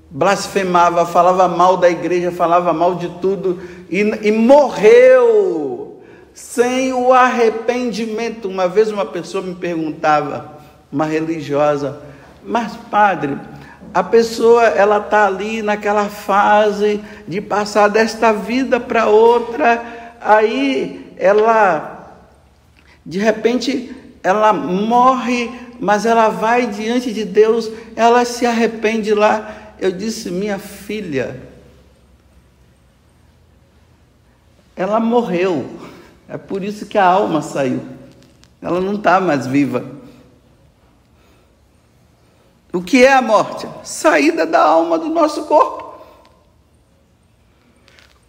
blasfemava, 0.10 1.06
falava 1.06 1.48
mal 1.48 1.78
da 1.78 1.90
igreja, 1.90 2.32
falava 2.32 2.72
mal 2.74 2.96
de 2.96 3.10
tudo 3.20 3.60
e, 3.90 4.00
e 4.00 4.32
morreu 4.32 6.02
sem 6.34 6.94
o 6.94 7.12
arrependimento. 7.12 8.48
Uma 8.48 8.68
vez 8.68 8.92
uma 8.92 9.06
pessoa 9.06 9.44
me 9.44 9.56
perguntava, 9.56 10.58
uma 10.92 11.06
religiosa, 11.06 12.00
mas 12.44 12.76
padre, 12.90 13.38
a 13.94 14.04
pessoa 14.04 14.64
ela 14.66 15.00
está 15.00 15.26
ali 15.26 15.62
naquela 15.62 16.06
fase 16.06 17.02
de 17.28 17.42
passar 17.42 17.88
desta 17.88 18.32
vida 18.32 18.80
para 18.80 19.08
outra, 19.08 19.84
aí 20.22 21.14
ela 21.18 21.97
de 23.08 23.20
repente, 23.20 23.96
ela 24.22 24.52
morre, 24.52 25.50
mas 25.80 26.06
ela 26.06 26.28
vai 26.28 26.68
diante 26.68 27.14
de 27.14 27.24
Deus, 27.24 27.72
ela 27.96 28.26
se 28.26 28.46
arrepende 28.46 29.14
lá. 29.14 29.76
Eu 29.80 29.94
disse, 29.94 30.30
minha 30.30 30.60
filha, 30.60 31.42
ela 34.76 35.00
morreu. 35.00 35.70
É 36.28 36.38
por 36.38 36.62
isso 36.62 36.86
que 36.86 36.98
a 36.98 37.06
alma 37.06 37.42
saiu. 37.42 37.82
Ela 38.62 38.82
não 38.82 38.96
está 38.96 39.22
mais 39.22 39.48
viva. 39.48 39.86
O 42.74 42.82
que 42.82 43.06
é 43.06 43.14
a 43.14 43.22
morte? 43.22 43.70
Saída 43.86 44.46
da 44.46 44.62
alma 44.62 45.00
do 45.00 45.08
nosso 45.08 45.46
corpo. 45.46 45.96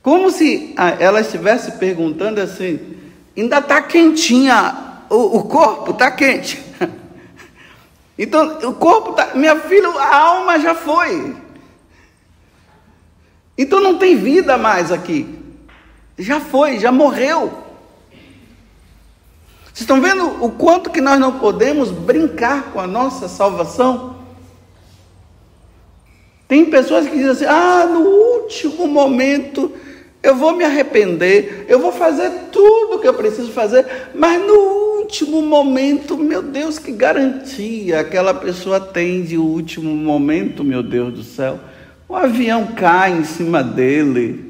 Como 0.01 0.31
se 0.31 0.73
ela 1.01 1.21
estivesse 1.21 1.73
perguntando 1.73 2.41
assim: 2.41 2.98
ainda 3.41 3.59
está 3.59 3.81
quentinha, 3.83 5.03
o, 5.09 5.39
o 5.39 5.45
corpo 5.45 5.93
está 5.93 6.11
quente. 6.11 6.63
Então, 8.21 8.59
o 8.69 8.75
corpo 8.75 9.13
está. 9.13 9.33
Minha 9.37 9.55
filha, 9.61 9.89
a 9.91 10.17
alma 10.17 10.59
já 10.59 10.75
foi. 10.75 11.37
Então 13.57 13.81
não 13.81 13.97
tem 13.97 14.17
vida 14.17 14.59
mais 14.59 14.91
aqui. 14.91 15.39
Já 16.19 16.41
foi, 16.41 16.81
já 16.81 16.91
morreu. 16.91 17.65
Vocês 19.67 19.83
estão 19.83 20.01
vendo 20.01 20.45
o 20.45 20.51
quanto 20.51 20.91
que 20.91 21.01
nós 21.01 21.21
não 21.21 21.39
podemos 21.39 21.93
brincar 21.93 22.73
com 22.73 22.81
a 22.81 22.89
nossa 22.89 23.29
salvação? 23.29 24.17
Tem 26.49 26.65
pessoas 26.65 27.07
que 27.07 27.15
dizem 27.15 27.31
assim: 27.31 27.45
ah, 27.45 27.87
no 27.87 28.01
último 28.01 28.89
momento 28.89 29.73
eu 30.23 30.37
vou 30.37 30.57
me 30.57 30.65
arrepender, 30.65 31.67
eu 31.69 31.79
vou 31.79 31.93
fazer 31.93 32.31
tudo 32.51 32.99
que 32.99 33.07
eu 33.07 33.15
preciso 33.15 33.53
fazer, 33.53 33.87
mas 34.15 34.41
no 34.45 34.55
último 34.99 35.41
momento, 35.41 36.19
meu 36.19 36.43
Deus, 36.43 36.79
que 36.79 36.93
garantia 36.93 38.01
aquela 38.01 38.35
pessoa 38.35 38.81
tem 38.81 39.23
de 39.23 39.39
último 39.39 39.95
momento, 39.95 40.65
meu 40.65 40.83
Deus 40.83 41.15
do 41.15 41.23
céu. 41.23 41.59
O 42.09 42.17
avião 42.17 42.69
cai 42.75 43.13
em 43.13 43.25
cima 43.25 43.63
dele, 43.63 44.49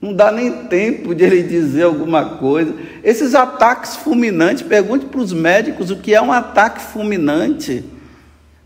não 0.00 0.12
dá 0.12 0.30
nem 0.30 0.64
tempo 0.64 1.14
de 1.14 1.24
ele 1.24 1.42
dizer 1.42 1.84
alguma 1.84 2.36
coisa. 2.36 2.74
Esses 3.02 3.34
ataques 3.34 3.96
fulminantes, 3.96 4.62
pergunte 4.62 5.06
para 5.06 5.20
os 5.20 5.32
médicos 5.32 5.90
o 5.90 5.96
que 5.96 6.14
é 6.14 6.20
um 6.20 6.32
ataque 6.32 6.82
fulminante. 6.82 7.84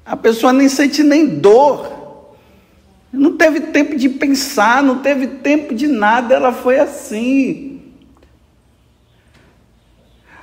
A 0.04 0.16
pessoa 0.16 0.52
nem 0.52 0.68
sente 0.68 1.02
nem 1.02 1.26
dor. 1.26 1.97
Não 3.12 3.36
teve 3.36 3.60
tempo 3.60 3.96
de 3.96 4.08
pensar, 4.08 4.82
não 4.82 4.98
teve 4.98 5.26
tempo 5.26 5.74
de 5.74 5.86
nada, 5.86 6.34
ela 6.34 6.52
foi 6.52 6.78
assim. 6.78 7.80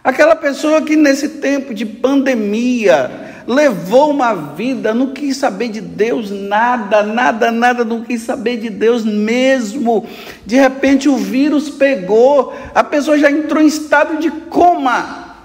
Aquela 0.04 0.36
pessoa 0.36 0.82
que 0.82 0.96
nesse 0.96 1.30
tempo 1.30 1.74
de 1.74 1.86
pandemia 1.86 3.44
levou 3.48 4.12
uma 4.12 4.34
vida, 4.34 4.94
não 4.94 5.14
quis 5.14 5.38
saber 5.38 5.70
de 5.70 5.82
Deus 5.82 6.32
nada, 6.32 7.04
nada, 7.04 7.52
nada, 7.52 7.86
não 7.86 8.04
quis 8.04 8.22
saber 8.22 8.58
de 8.58 8.70
Deus 8.70 9.04
mesmo. 9.04 10.08
De 10.46 10.56
repente 10.56 11.08
o 11.08 11.18
vírus 11.18 11.70
pegou, 11.70 12.54
a 12.74 12.84
pessoa 12.84 13.18
já 13.18 13.30
entrou 13.32 13.62
em 13.62 13.68
estado 13.68 14.18
de 14.18 14.32
coma. 14.32 15.36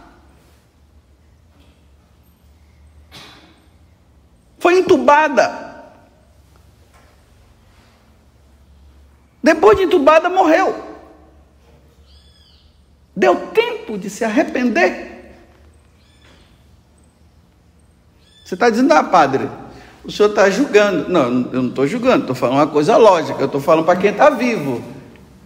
Foi 4.59 4.79
entubada. 4.79 5.70
Depois 9.43 9.77
de 9.77 9.85
entubada, 9.85 10.29
morreu. 10.29 10.75
Deu 13.17 13.37
tempo 13.53 13.99
de 13.99 14.09
se 14.09 14.25
arrepender. 14.25 15.11
Você 18.45 18.55
está 18.55 18.69
dizendo, 18.69 18.93
ah, 18.93 19.05
padre, 19.05 19.49
o 20.05 20.11
senhor 20.11 20.31
está 20.31 20.51
julgando. 20.51 21.09
Não, 21.09 21.23
eu 21.53 21.63
não 21.63 21.69
estou 21.69 21.87
julgando, 21.87 22.23
estou 22.23 22.35
falando 22.35 22.57
uma 22.57 22.67
coisa 22.67 22.97
lógica, 22.97 23.41
eu 23.41 23.47
estou 23.47 23.61
falando 23.61 23.85
para 23.85 23.99
quem 23.99 24.11
está 24.11 24.31
vivo. 24.31 24.83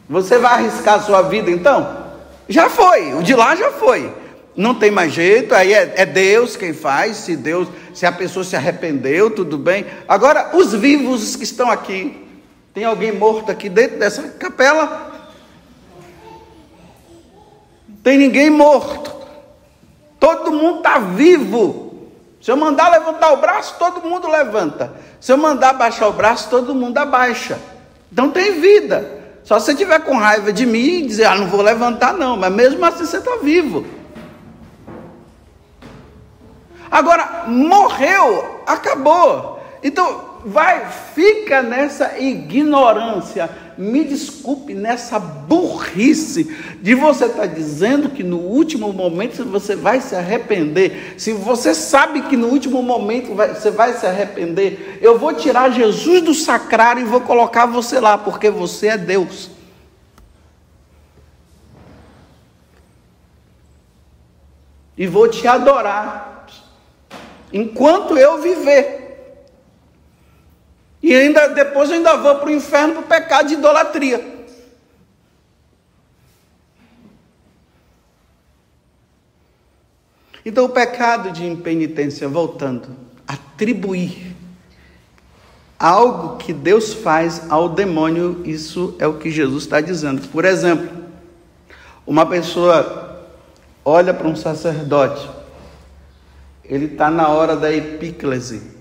Você 0.09 0.39
vai 0.39 0.55
arriscar 0.55 0.95
a 0.95 1.03
sua 1.03 1.23
vida 1.23 1.51
então? 1.51 2.05
Já 2.49 2.69
foi, 2.69 3.15
o 3.15 3.23
de 3.23 3.35
lá 3.35 3.55
já 3.57 3.73
foi. 3.73 4.13
Não 4.57 4.75
tem 4.75 4.91
mais 4.91 5.13
jeito, 5.13 5.55
aí 5.55 5.73
é, 5.73 5.95
é 5.97 6.07
Deus 6.07 6.57
quem 6.57 6.73
faz, 6.73 7.17
se 7.19 7.37
Deus, 7.37 7.69
se 7.93 8.07
a 8.07 8.13
pessoa 8.13 8.45
se 8.45 8.55
arrependeu, 8.55 9.31
tudo 9.31 9.59
bem. 9.59 9.85
Agora, 10.07 10.57
os 10.57 10.73
vivos 10.73 11.35
que 11.35 11.45
estão 11.45 11.71
aqui, 11.71 12.24
tem 12.75 12.85
alguém 12.85 13.13
morto 13.13 13.53
aqui 13.53 13.69
dentro 13.69 14.01
dessa 14.01 14.23
capela? 14.31 15.13
Tem 18.03 18.19
ninguém 18.19 18.51
morto. 18.51 19.15
Todo 20.19 20.51
mundo 20.51 20.79
está 20.79 20.99
vivo. 20.99 22.11
Se 22.41 22.51
eu 22.51 22.57
mandar 22.57 22.91
levantar 22.91 23.33
o 23.33 23.37
braço, 23.37 23.77
todo 23.79 24.07
mundo 24.07 24.29
levanta. 24.29 24.93
Se 25.21 25.33
eu 25.33 25.39
mandar 25.39 25.71
abaixar 25.71 26.09
o 26.09 26.13
braço, 26.13 26.51
todo 26.51 26.75
mundo 26.75 26.99
abaixa. 26.99 27.59
Então 28.13 28.29
tem 28.31 28.61
vida. 28.61 29.23
Só 29.45 29.61
se 29.61 29.67
você 29.67 29.75
tiver 29.77 30.01
com 30.01 30.17
raiva 30.17 30.53
de 30.53 30.67
mim 30.67 30.99
e 30.99 31.07
dizer, 31.07 31.27
ah, 31.27 31.37
não 31.37 31.47
vou 31.47 31.63
levantar, 31.63 32.13
não. 32.13 32.37
Mas 32.37 32.53
mesmo 32.53 32.85
assim 32.85 33.07
você 33.07 33.19
está 33.19 33.37
vivo. 33.37 33.87
Agora, 36.91 37.45
morreu, 37.47 38.63
acabou. 38.67 39.61
Então, 39.83 40.34
vai, 40.45 40.91
fica 41.15 41.63
nessa 41.63 42.19
ignorância, 42.19 43.49
me 43.79 44.05
desculpe, 44.05 44.75
nessa 44.75 45.19
burrice 45.19 46.45
de 46.81 46.95
você 46.95 47.25
estar 47.25 47.41
tá 47.41 47.47
dizendo 47.47 48.11
que 48.11 48.23
no 48.23 48.39
último 48.39 48.93
momento 48.93 49.45
você 49.45 49.75
vai 49.75 50.01
se 50.01 50.15
arrepender. 50.15 51.15
Se 51.17 51.33
você 51.33 51.75
sabe 51.75 52.23
que 52.23 52.37
no 52.37 52.49
último 52.49 52.83
momento 52.83 53.35
você 53.35 53.71
vai 53.71 53.95
se 53.95 54.07
arrepender, 54.07 54.99
eu 55.01 55.19
vou 55.19 55.33
tirar 55.33 55.71
Jesus 55.71 56.21
do 56.21 56.35
sacrário 56.35 57.03
e 57.03 57.07
vou 57.07 57.23
colocar 57.23 57.67
você 57.67 57.99
lá, 57.99 58.19
porque 58.19 58.51
você 58.51 58.89
é 58.89 58.99
Deus. 58.99 59.51
E 64.97 65.07
vou 65.07 65.29
te 65.29 65.47
adorar 65.49 66.47
enquanto 67.53 68.17
eu 68.17 68.41
viver. 68.41 69.04
E 71.05 71.15
ainda 71.15 71.49
depois 71.49 71.91
eu 71.91 71.97
ainda 71.97 72.17
vou 72.17 72.37
para 72.37 72.49
o 72.49 72.51
inferno 72.51 73.01
o 73.01 73.03
pecado 73.03 73.49
de 73.49 73.55
idolatria. 73.55 74.25
Então 80.43 80.65
o 80.65 80.71
pecado 80.71 81.31
de 81.31 81.45
impenitência, 81.45 82.27
voltando, 82.27 82.89
atribuir 83.29 84.35
algo 85.79 86.39
que 86.39 86.55
Deus 86.55 86.95
faz 86.95 87.51
ao 87.51 87.69
demônio, 87.69 88.41
isso 88.47 88.97
é 88.99 89.07
o 89.07 89.19
que 89.19 89.31
Jesus 89.31 89.65
está 89.65 89.83
dizendo. 89.83 90.27
Por 90.29 90.47
exemplo, 90.47 91.05
uma 92.07 92.25
pessoa 92.25 93.29
olha 93.85 94.15
para 94.15 94.27
um 94.27 94.35
sacerdote, 94.35 95.29
ele 96.65 96.87
está 96.87 97.11
na 97.11 97.29
hora 97.29 97.55
da 97.55 97.71
epíclese, 97.71 98.74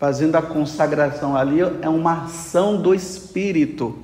fazendo 0.00 0.34
a 0.36 0.42
consagração 0.42 1.36
ali, 1.36 1.60
é 1.60 1.88
uma 1.88 2.24
ação 2.24 2.80
do 2.80 2.94
Espírito. 2.94 3.96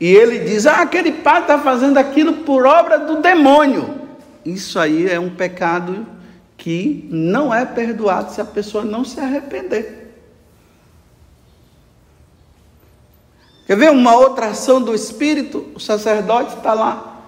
E 0.00 0.06
ele 0.06 0.38
diz: 0.40 0.66
Ah, 0.66 0.80
aquele 0.80 1.12
padre 1.12 1.42
está 1.42 1.58
fazendo 1.58 1.98
aquilo 1.98 2.38
por 2.38 2.64
obra 2.64 2.98
do 2.98 3.20
demônio. 3.20 4.00
Isso 4.44 4.78
aí 4.78 5.08
é 5.08 5.20
um 5.20 5.30
pecado 5.30 6.06
que 6.56 7.06
não 7.10 7.54
é 7.54 7.66
perdoado 7.66 8.32
se 8.32 8.40
a 8.40 8.44
pessoa 8.44 8.82
não 8.82 9.04
se 9.04 9.20
arrepender. 9.20 10.04
Quer 13.66 13.76
ver 13.76 13.90
uma 13.90 14.16
outra 14.16 14.46
ação 14.46 14.80
do 14.80 14.94
Espírito? 14.94 15.66
O 15.74 15.80
sacerdote 15.80 16.56
está 16.56 16.72
lá 16.72 17.24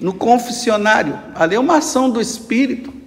no 0.00 0.14
confessionário. 0.14 1.20
Ali 1.34 1.54
é 1.54 1.60
uma 1.60 1.76
ação 1.76 2.10
do 2.10 2.20
Espírito. 2.20 3.01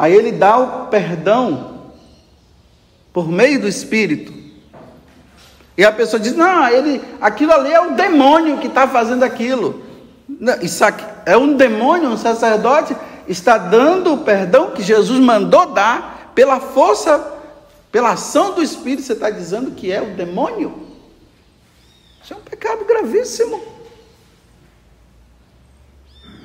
Aí 0.00 0.14
ele 0.14 0.32
dá 0.32 0.56
o 0.56 0.86
perdão 0.86 1.90
por 3.12 3.28
meio 3.28 3.60
do 3.60 3.68
Espírito. 3.68 4.32
E 5.76 5.84
a 5.84 5.92
pessoa 5.92 6.18
diz: 6.18 6.34
não, 6.34 6.66
ele, 6.66 7.02
aquilo 7.20 7.52
ali 7.52 7.70
é 7.70 7.78
o 7.82 7.94
demônio 7.94 8.56
que 8.56 8.66
está 8.66 8.88
fazendo 8.88 9.24
aquilo. 9.24 9.82
Isso 10.62 10.82
aqui, 10.82 11.04
é 11.26 11.36
um 11.36 11.54
demônio, 11.54 12.08
um 12.08 12.16
sacerdote 12.16 12.96
está 13.28 13.58
dando 13.58 14.14
o 14.14 14.18
perdão 14.24 14.70
que 14.70 14.82
Jesus 14.82 15.20
mandou 15.20 15.66
dar 15.66 16.32
pela 16.34 16.60
força, 16.60 17.34
pela 17.92 18.12
ação 18.12 18.54
do 18.54 18.62
Espírito. 18.62 19.02
Você 19.02 19.12
está 19.12 19.28
dizendo 19.28 19.72
que 19.72 19.92
é 19.92 20.00
o 20.00 20.16
demônio? 20.16 20.80
Isso 22.24 22.32
é 22.32 22.36
um 22.38 22.40
pecado 22.40 22.86
gravíssimo. 22.86 23.62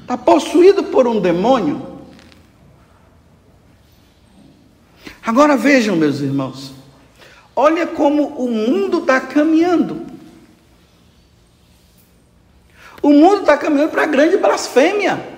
Está 0.02 0.18
possuído 0.18 0.84
por 0.84 1.08
um 1.08 1.22
demônio. 1.22 1.95
Agora 5.26 5.58
vejam, 5.58 5.96
meus 5.96 6.20
irmãos, 6.20 6.72
olha 7.56 7.88
como 7.88 8.28
o 8.28 8.48
mundo 8.48 9.00
está 9.00 9.20
caminhando. 9.20 10.06
O 13.02 13.10
mundo 13.10 13.42
está 13.42 13.58
caminhando 13.58 13.90
para 13.90 14.04
a 14.04 14.08
grande 14.08 14.38
blasfêmia. 14.38 15.34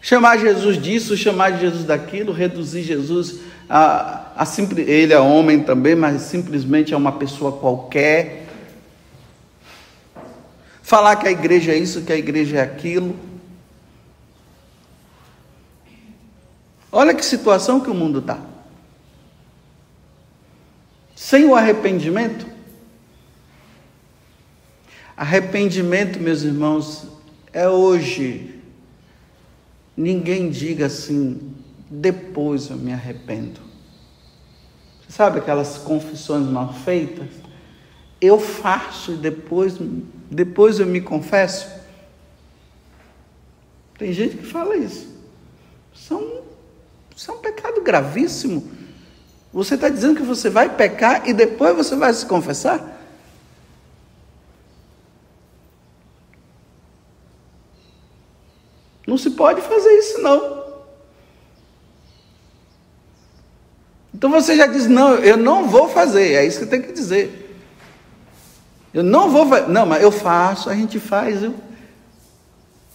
Chamar 0.00 0.38
Jesus 0.38 0.80
disso, 0.80 1.16
chamar 1.16 1.58
Jesus 1.58 1.84
daquilo, 1.84 2.32
reduzir 2.32 2.82
Jesus 2.82 3.40
a, 3.68 4.32
a 4.36 4.46
simples. 4.46 4.88
Ele 4.88 5.12
é 5.12 5.20
homem 5.20 5.62
também, 5.62 5.94
mas 5.94 6.22
simplesmente 6.22 6.94
é 6.94 6.96
uma 6.96 7.12
pessoa 7.12 7.52
qualquer. 7.52 8.46
Falar 10.82 11.16
que 11.16 11.28
a 11.28 11.30
igreja 11.30 11.72
é 11.72 11.76
isso, 11.76 12.02
que 12.02 12.12
a 12.12 12.16
igreja 12.16 12.58
é 12.58 12.62
aquilo. 12.62 13.31
Olha 16.94 17.14
que 17.14 17.24
situação 17.24 17.80
que 17.80 17.88
o 17.88 17.94
mundo 17.94 18.18
está. 18.18 18.38
Sem 21.16 21.46
o 21.46 21.54
arrependimento. 21.54 22.46
Arrependimento, 25.16 26.20
meus 26.20 26.42
irmãos, 26.42 27.06
é 27.50 27.66
hoje. 27.66 28.60
Ninguém 29.96 30.50
diga 30.50 30.86
assim, 30.86 31.54
depois 31.90 32.68
eu 32.68 32.76
me 32.76 32.92
arrependo. 32.92 33.60
Você 35.00 35.12
sabe 35.12 35.38
aquelas 35.38 35.78
confissões 35.78 36.46
mal 36.46 36.74
feitas? 36.74 37.28
Eu 38.20 38.38
faço 38.38 39.12
e 39.12 39.16
depois, 39.16 39.78
depois 40.30 40.78
eu 40.78 40.86
me 40.86 41.00
confesso. 41.00 41.70
Tem 43.96 44.12
gente 44.12 44.36
que 44.36 44.46
fala 44.46 44.76
isso. 44.76 45.08
São 45.94 46.51
isso 47.16 47.30
é 47.30 47.34
um 47.34 47.38
pecado 47.38 47.80
gravíssimo. 47.82 48.70
Você 49.52 49.74
está 49.74 49.88
dizendo 49.88 50.16
que 50.16 50.22
você 50.22 50.48
vai 50.48 50.74
pecar 50.74 51.28
e 51.28 51.34
depois 51.34 51.76
você 51.76 51.94
vai 51.94 52.12
se 52.12 52.24
confessar? 52.24 53.00
Não 59.06 59.18
se 59.18 59.30
pode 59.30 59.60
fazer 59.60 59.90
isso, 59.98 60.22
não. 60.22 60.62
Então 64.14 64.30
você 64.30 64.56
já 64.56 64.66
diz: 64.66 64.86
não, 64.86 65.16
eu 65.16 65.36
não 65.36 65.68
vou 65.68 65.88
fazer. 65.88 66.32
É 66.32 66.46
isso 66.46 66.60
que 66.60 66.66
tem 66.66 66.80
que 66.80 66.92
dizer. 66.92 67.60
Eu 68.94 69.02
não 69.02 69.30
vou 69.30 69.46
fazer. 69.48 69.68
Não, 69.68 69.84
mas 69.84 70.02
eu 70.02 70.10
faço, 70.10 70.70
a 70.70 70.74
gente 70.74 70.98
faz. 70.98 71.42
Eu... 71.42 71.54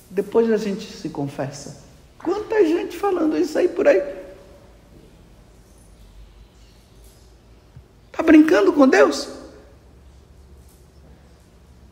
Depois 0.10 0.51
a 0.51 0.58
gente 0.58 0.91
se 0.91 1.10
confessa. 1.10 1.87
Quanta 2.23 2.65
gente 2.65 2.97
falando 2.97 3.38
isso 3.38 3.58
aí 3.58 3.67
por 3.67 3.88
aí. 3.88 4.01
Está 8.12 8.23
brincando 8.23 8.73
com 8.73 8.88
Deus? 8.88 9.30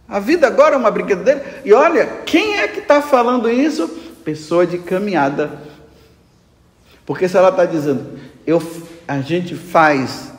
A 0.08 0.20
vida 0.20 0.48
agora 0.48 0.76
é 0.76 0.78
uma 0.78 0.92
brincadeira. 0.92 1.62
E 1.64 1.74
olha, 1.74 2.06
quem 2.26 2.58
é 2.58 2.68
que 2.68 2.80
está 2.80 3.02
falando 3.02 3.50
isso? 3.50 3.88
Pessoa 4.24 4.66
de 4.66 4.78
caminhada. 4.78 5.60
Porque 7.06 7.28
se 7.28 7.38
ela 7.38 7.50
está 7.50 7.66
dizendo, 7.66 8.20
eu, 8.46 8.62
a 9.08 9.20
gente 9.20 9.56
faz, 9.56 10.32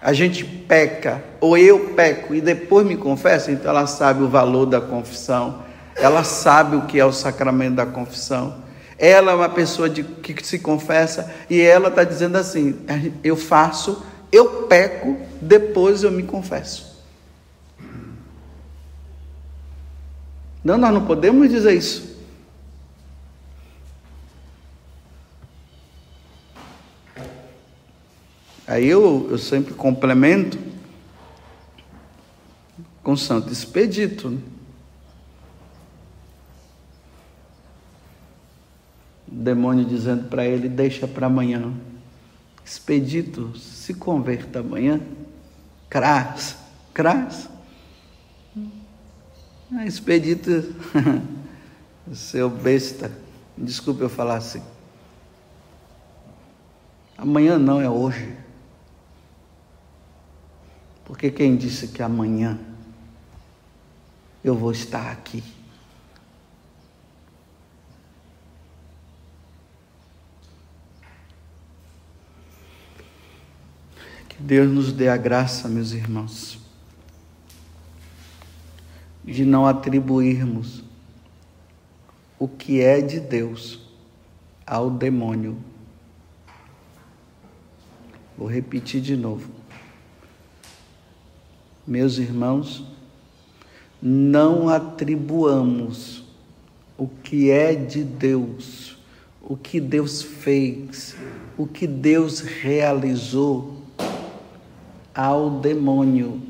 a 0.00 0.12
gente 0.12 0.44
peca, 0.44 1.22
ou 1.40 1.56
eu 1.56 1.90
peco 1.94 2.34
e 2.34 2.40
depois 2.40 2.86
me 2.86 2.96
confesso, 2.96 3.50
então 3.50 3.70
ela 3.70 3.86
sabe 3.86 4.22
o 4.22 4.28
valor 4.28 4.66
da 4.66 4.80
confissão, 4.80 5.63
ela 5.96 6.24
sabe 6.24 6.76
o 6.76 6.86
que 6.86 6.98
é 6.98 7.04
o 7.04 7.12
sacramento 7.12 7.76
da 7.76 7.86
confissão. 7.86 8.62
Ela 8.98 9.32
é 9.32 9.34
uma 9.34 9.48
pessoa 9.48 9.88
de, 9.88 10.02
que 10.02 10.46
se 10.46 10.58
confessa 10.58 11.32
e 11.48 11.60
ela 11.60 11.88
está 11.88 12.04
dizendo 12.04 12.36
assim: 12.36 12.78
eu 13.22 13.36
faço, 13.36 14.04
eu 14.30 14.64
peco, 14.64 15.16
depois 15.40 16.02
eu 16.02 16.10
me 16.10 16.22
confesso. 16.22 16.94
Não, 20.62 20.78
nós 20.78 20.94
não 20.94 21.04
podemos 21.04 21.50
dizer 21.50 21.74
isso. 21.74 22.14
Aí 28.66 28.86
eu, 28.86 29.28
eu 29.30 29.36
sempre 29.36 29.74
complemento 29.74 30.58
com 33.02 33.14
Santo 33.14 33.52
Expedito. 33.52 34.30
Né? 34.30 34.38
Demônio 39.34 39.84
dizendo 39.84 40.28
para 40.28 40.46
ele: 40.46 40.68
Deixa 40.68 41.06
para 41.08 41.26
amanhã. 41.26 41.72
Expedito, 42.64 43.56
se 43.58 43.94
converta 43.94 44.60
amanhã. 44.60 45.00
Cras, 45.90 46.56
cras. 46.92 47.48
Expedito, 49.84 50.74
seu 52.12 52.48
besta, 52.48 53.10
desculpe 53.58 54.02
eu 54.02 54.08
falar 54.08 54.36
assim. 54.36 54.62
Amanhã 57.18 57.58
não 57.58 57.80
é 57.80 57.88
hoje. 57.88 58.36
Porque 61.04 61.30
quem 61.30 61.56
disse 61.56 61.88
que 61.88 62.02
amanhã 62.02 62.58
eu 64.42 64.54
vou 64.54 64.72
estar 64.72 65.10
aqui? 65.10 65.42
Deus 74.44 74.70
nos 74.70 74.92
dê 74.92 75.08
a 75.08 75.16
graça, 75.16 75.68
meus 75.68 75.92
irmãos, 75.92 76.58
de 79.24 79.42
não 79.42 79.66
atribuirmos 79.66 80.84
o 82.38 82.46
que 82.46 82.78
é 82.78 83.00
de 83.00 83.20
Deus 83.20 83.80
ao 84.66 84.90
demônio. 84.90 85.56
Vou 88.36 88.46
repetir 88.46 89.00
de 89.00 89.16
novo. 89.16 89.50
Meus 91.86 92.18
irmãos, 92.18 92.84
não 94.02 94.68
atribuamos 94.68 96.22
o 96.98 97.08
que 97.08 97.50
é 97.50 97.74
de 97.74 98.04
Deus, 98.04 98.98
o 99.40 99.56
que 99.56 99.80
Deus 99.80 100.20
fez, 100.20 101.16
o 101.56 101.66
que 101.66 101.86
Deus 101.86 102.40
realizou 102.40 103.83
ao 105.14 105.50
demônio. 105.60 106.42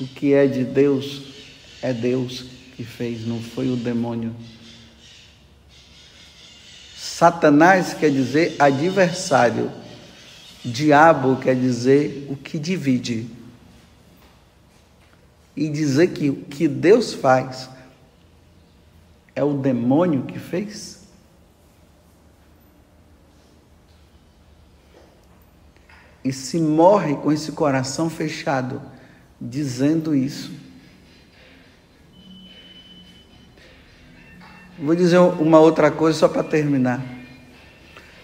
O 0.00 0.06
que 0.06 0.32
é 0.32 0.46
de 0.46 0.64
Deus 0.64 1.22
é 1.82 1.92
Deus 1.92 2.44
que 2.76 2.84
fez, 2.84 3.26
não 3.26 3.40
foi 3.40 3.70
o 3.70 3.76
demônio. 3.76 4.34
Satanás 6.96 7.94
quer 7.94 8.10
dizer 8.10 8.56
adversário. 8.58 9.70
Diabo 10.64 11.36
quer 11.36 11.56
dizer 11.56 12.26
o 12.30 12.36
que 12.36 12.58
divide. 12.58 13.28
E 15.56 15.68
dizer 15.68 16.08
que 16.08 16.30
o 16.30 16.36
que 16.36 16.66
Deus 16.66 17.12
faz 17.12 17.68
é 19.34 19.44
o 19.44 19.54
demônio 19.54 20.22
que 20.22 20.38
fez? 20.38 21.01
E 26.24 26.32
se 26.32 26.58
morre 26.58 27.16
com 27.16 27.32
esse 27.32 27.52
coração 27.52 28.08
fechado, 28.08 28.80
dizendo 29.40 30.14
isso. 30.14 30.52
Vou 34.78 34.94
dizer 34.94 35.18
uma 35.18 35.60
outra 35.60 35.90
coisa 35.90 36.18
só 36.18 36.28
para 36.28 36.42
terminar. 36.42 37.02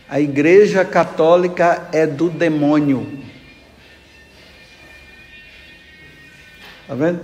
A 0.08 0.20
Igreja 0.20 0.84
Católica 0.84 1.88
é 1.92 2.06
do 2.06 2.30
demônio. 2.30 3.06
Está 6.82 6.94
vendo? 6.94 7.20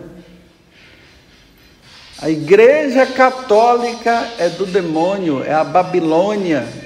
A 2.20 2.30
Igreja 2.30 3.06
Católica 3.06 4.28
é 4.38 4.48
do 4.48 4.66
demônio, 4.66 5.42
é 5.42 5.52
a 5.52 5.64
Babilônia. 5.64 6.83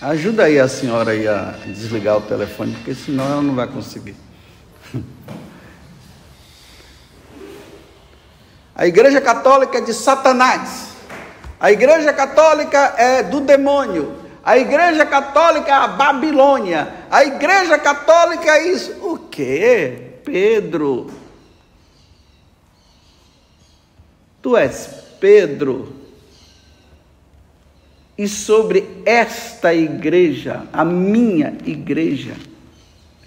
Ajuda 0.00 0.44
aí 0.44 0.58
a 0.58 0.66
senhora 0.66 1.10
aí 1.10 1.28
a 1.28 1.56
desligar 1.66 2.16
o 2.16 2.22
telefone, 2.22 2.72
porque 2.72 2.94
senão 2.94 3.22
ela 3.24 3.42
não 3.42 3.54
vai 3.54 3.66
conseguir. 3.66 4.16
A 8.74 8.86
Igreja 8.86 9.20
Católica 9.20 9.76
é 9.76 9.82
de 9.82 9.92
Satanás. 9.92 10.92
A 11.60 11.70
Igreja 11.70 12.14
Católica 12.14 12.94
é 12.96 13.22
do 13.22 13.40
demônio. 13.40 14.16
A 14.42 14.56
Igreja 14.56 15.04
Católica 15.04 15.68
é 15.68 15.74
a 15.74 15.86
Babilônia. 15.86 16.90
A 17.10 17.22
Igreja 17.22 17.76
Católica 17.76 18.50
é 18.56 18.68
isso. 18.68 18.92
O 19.06 19.18
quê? 19.18 20.14
Pedro. 20.24 21.10
Tu 24.40 24.56
és 24.56 24.86
Pedro 25.20 25.99
e 28.20 28.28
sobre 28.28 28.86
esta 29.06 29.72
igreja, 29.72 30.64
a 30.74 30.84
minha 30.84 31.54
igreja, 31.64 32.34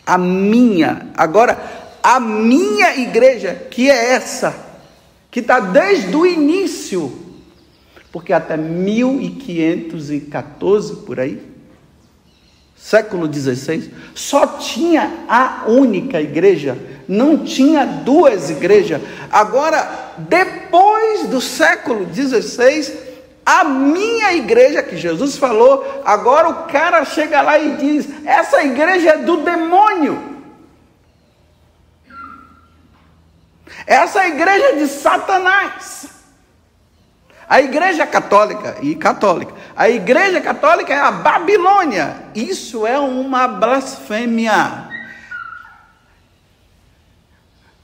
a 0.06 0.20
minha. 0.20 1.08
Agora, 1.18 1.58
a 2.04 2.20
minha 2.20 2.96
igreja, 2.98 3.56
que 3.72 3.90
é 3.90 4.12
essa, 4.12 4.56
que 5.32 5.40
está 5.40 5.60
desde 5.60 6.16
o 6.16 6.28
início, 6.28 7.12
porque 8.12 8.32
até 8.32 8.56
1514 8.56 10.98
por 10.98 11.20
aí, 11.20 11.42
século 12.78 13.28
16, 13.28 13.90
só 14.14 14.46
tinha 14.60 15.26
a 15.28 15.64
única 15.70 16.22
igreja, 16.22 16.78
não 17.08 17.40
tinha 17.40 17.84
duas 17.84 18.52
igrejas. 18.52 19.02
Agora, 19.32 20.14
depois 20.20 21.30
do 21.30 21.42
século 21.42 22.06
16, 22.06 23.03
a 23.46 23.64
minha 23.64 24.34
igreja 24.34 24.82
que 24.82 24.96
Jesus 24.96 25.38
falou, 25.38 26.02
agora 26.06 26.50
o 26.50 26.64
cara 26.66 27.04
chega 27.04 27.42
lá 27.42 27.60
e 27.60 27.76
diz: 27.76 28.08
essa 28.26 28.64
igreja 28.64 29.12
é 29.12 29.18
do 29.18 29.38
demônio. 29.38 30.32
Essa 33.86 34.24
é 34.24 34.30
igreja 34.30 34.78
de 34.78 34.88
Satanás. 34.88 36.08
A 37.50 37.62
igreja 37.62 38.08
católica 38.08 38.78
e 38.82 38.96
católica. 38.96 39.54
A 39.76 39.90
igreja 39.90 40.40
católica 40.40 40.94
é 40.94 40.98
a 40.98 41.12
Babilônia. 41.12 42.24
Isso 42.34 42.88
é 42.88 42.98
uma 42.98 43.48
blasfêmia. 43.48 44.90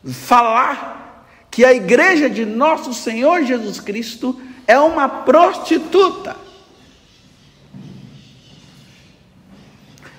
Falar 0.06 1.26
que 1.52 1.66
a 1.66 1.74
igreja 1.74 2.30
de 2.30 2.46
nosso 2.46 2.94
Senhor 2.94 3.44
Jesus 3.44 3.82
Cristo 3.82 4.42
é 4.70 4.80
uma 4.80 5.10
prostituta. 5.10 6.36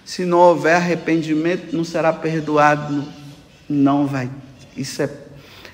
Se 0.05 0.25
não 0.25 0.39
houver 0.39 0.75
arrependimento, 0.75 1.73
não 1.73 1.85
será 1.85 2.13
perdoado. 2.13 3.05
Não 3.69 4.09
vai. 4.09 4.29
Isso 4.77 5.01
é 5.03 5.09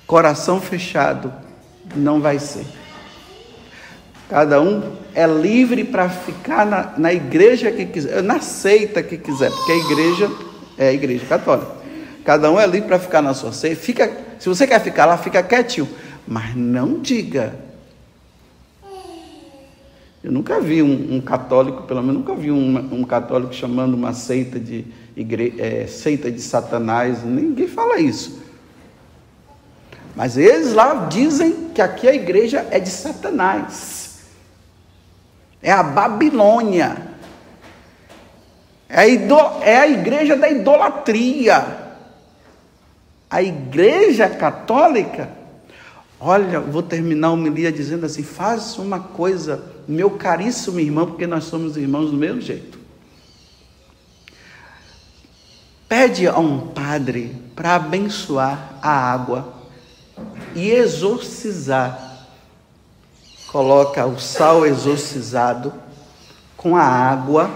Coração 0.06 0.60
fechado 0.60 1.32
não 1.94 2.20
vai 2.20 2.38
ser. 2.38 2.66
Cada 4.28 4.60
um 4.60 4.96
é 5.14 5.26
livre 5.26 5.82
para 5.82 6.10
ficar 6.10 6.66
na, 6.66 6.92
na 6.98 7.12
igreja 7.14 7.72
que 7.72 7.86
quiser, 7.86 8.22
na 8.22 8.40
seita 8.40 9.02
que 9.02 9.16
quiser, 9.16 9.50
porque 9.50 9.72
a 9.72 9.76
igreja 9.76 10.30
é 10.76 10.88
a 10.88 10.92
igreja 10.92 11.24
católica. 11.26 11.72
Cada 12.24 12.50
um 12.50 12.60
é 12.60 12.66
livre 12.66 12.88
para 12.88 12.98
ficar 12.98 13.22
na 13.22 13.32
sua 13.32 13.52
seita. 13.52 13.80
Fica, 13.80 14.12
se 14.38 14.48
você 14.48 14.66
quer 14.66 14.80
ficar 14.80 15.06
lá, 15.06 15.16
fica 15.16 15.42
quietinho. 15.42 15.88
Mas 16.26 16.54
não 16.54 17.00
diga. 17.00 17.65
Eu 20.26 20.32
nunca 20.32 20.60
vi 20.60 20.82
um, 20.82 21.14
um 21.14 21.20
católico, 21.20 21.84
pelo 21.84 22.02
menos 22.02 22.16
nunca 22.16 22.34
vi 22.34 22.50
um, 22.50 22.76
um 22.92 23.04
católico 23.04 23.54
chamando 23.54 23.94
uma 23.94 24.12
seita 24.12 24.58
de 24.58 24.84
igre, 25.16 25.54
é, 25.56 25.86
seita 25.86 26.32
de 26.32 26.40
Satanás. 26.40 27.22
Ninguém 27.22 27.68
fala 27.68 28.00
isso. 28.00 28.42
Mas 30.16 30.36
eles 30.36 30.72
lá 30.72 31.06
dizem 31.06 31.68
que 31.72 31.80
aqui 31.80 32.08
a 32.08 32.12
igreja 32.12 32.66
é 32.72 32.80
de 32.80 32.88
Satanás. 32.88 34.18
É 35.62 35.70
a 35.70 35.84
Babilônia. 35.84 36.96
É 38.88 39.02
a, 39.02 39.06
ido, 39.06 39.38
é 39.62 39.76
a 39.76 39.86
igreja 39.86 40.34
da 40.34 40.50
idolatria. 40.50 41.94
A 43.30 43.40
igreja 43.44 44.28
católica, 44.28 45.30
olha, 46.20 46.60
vou 46.60 46.82
terminar 46.82 47.28
a 47.28 47.32
homilia 47.32 47.70
dizendo 47.72 48.06
assim: 48.06 48.22
faz 48.22 48.78
uma 48.78 49.00
coisa, 49.00 49.62
meu 49.86 50.10
caríssimo 50.10 50.80
irmão, 50.80 51.06
porque 51.06 51.26
nós 51.26 51.44
somos 51.44 51.76
irmãos 51.76 52.10
do 52.10 52.16
mesmo 52.16 52.40
jeito. 52.40 52.78
Pede 55.88 56.26
a 56.26 56.36
um 56.38 56.68
padre 56.68 57.36
para 57.54 57.76
abençoar 57.76 58.78
a 58.82 58.90
água 58.90 59.54
e 60.54 60.70
exorcizar. 60.70 62.26
Coloca 63.48 64.04
o 64.04 64.18
sal 64.18 64.66
exorcizado 64.66 65.72
com 66.56 66.76
a 66.76 66.82
água, 66.82 67.50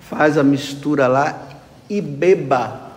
faz 0.00 0.38
a 0.38 0.42
mistura 0.42 1.06
lá 1.06 1.48
e 1.90 2.00
beba. 2.00 2.92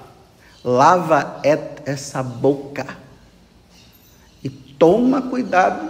Lava 0.63 1.41
essa 1.86 2.24
boca. 2.24 3.04
Toma 4.77 5.21
cuidado 5.21 5.89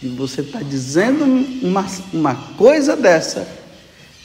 de 0.00 0.08
você 0.08 0.42
estar 0.42 0.58
tá 0.58 0.64
dizendo 0.64 1.24
uma, 1.24 1.86
uma 2.12 2.34
coisa 2.56 2.96
dessa 2.96 3.46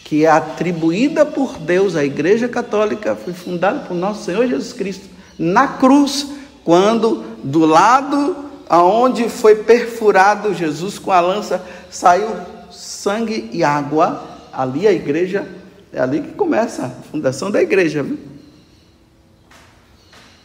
que 0.04 0.26
é 0.26 0.30
atribuída 0.30 1.26
por 1.26 1.58
Deus, 1.58 1.95
a 1.95 2.04
Igreja 2.04 2.47
Católica 2.47 3.15
foi 3.15 3.34
fundada 3.34 3.80
por 3.80 3.95
nosso 3.95 4.26
Senhor 4.26 4.45
Jesus 4.47 4.73
Cristo 4.73 5.08
na 5.39 5.67
cruz 5.67 6.28
quando 6.63 7.23
do 7.43 7.65
lado 7.65 8.36
aonde 8.69 9.30
foi 9.30 9.56
perfurado 9.56 10.54
Jesus 10.54 10.99
com 10.99 11.12
a 11.12 11.19
lança 11.19 11.63
saiu 11.89 12.30
sangue 12.71 13.49
e 13.52 13.63
água, 13.63 14.23
ali 14.52 14.88
a 14.88 14.91
igreja, 14.91 15.47
é 15.91 15.99
ali 15.99 16.21
que 16.21 16.32
começa 16.34 16.86
a 16.86 16.89
fundação 16.89 17.52
da 17.52 17.62
igreja. 17.62 18.06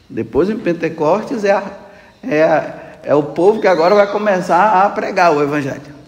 Depois 0.09 0.49
em 0.51 0.59
Pentecostes 0.59 1.45
é, 1.45 1.53
a, 1.53 1.73
é, 2.23 2.43
a, 2.43 2.78
é 3.03 3.15
o 3.15 3.23
povo 3.23 3.61
que 3.61 3.67
agora 3.67 3.95
vai 3.95 4.11
começar 4.11 4.85
a 4.85 4.91
pregar 4.91 5.33
o 5.33 5.43
evangelho. 5.43 5.99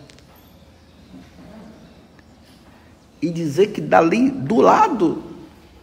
E 3.21 3.31
dizer 3.31 3.69
que 3.69 3.81
dali, 3.81 4.31
do 4.31 4.57
lado, 4.57 5.23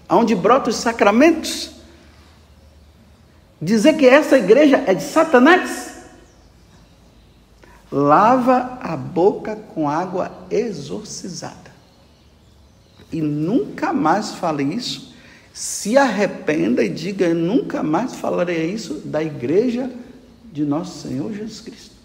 onde 0.09 0.35
brotam 0.35 0.69
os 0.69 0.77
sacramentos, 0.77 1.77
Dizer 3.61 3.93
que 3.93 4.05
essa 4.05 4.37
igreja 4.37 4.83
é 4.85 4.93
de 4.93 5.01
Satanás? 5.01 5.95
Lava 7.91 8.77
a 8.81 8.95
boca 8.95 9.55
com 9.55 9.89
água 9.89 10.31
exorcizada. 10.51 11.71
E 13.11 13.19
nunca 13.19 13.93
mais 13.93 14.33
fale 14.33 14.63
isso. 14.63 15.15
Se 15.53 15.97
arrependa 15.97 16.83
e 16.83 16.89
diga: 16.89 17.33
nunca 17.33 17.81
mais 17.81 18.15
falarei 18.15 18.71
isso 18.71 18.95
da 19.05 19.23
igreja 19.23 19.89
de 20.51 20.65
nosso 20.65 21.07
Senhor 21.07 21.33
Jesus 21.33 21.61
Cristo. 21.61 21.95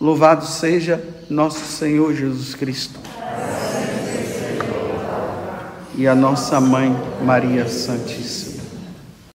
Louvado 0.00 0.46
seja 0.46 1.02
nosso 1.28 1.64
Senhor 1.64 2.14
Jesus 2.14 2.54
Cristo 2.54 2.98
e 5.94 6.08
a 6.08 6.14
nossa 6.14 6.58
mãe 6.58 6.90
Maria 7.22 7.68
Santíssima. 7.68 8.49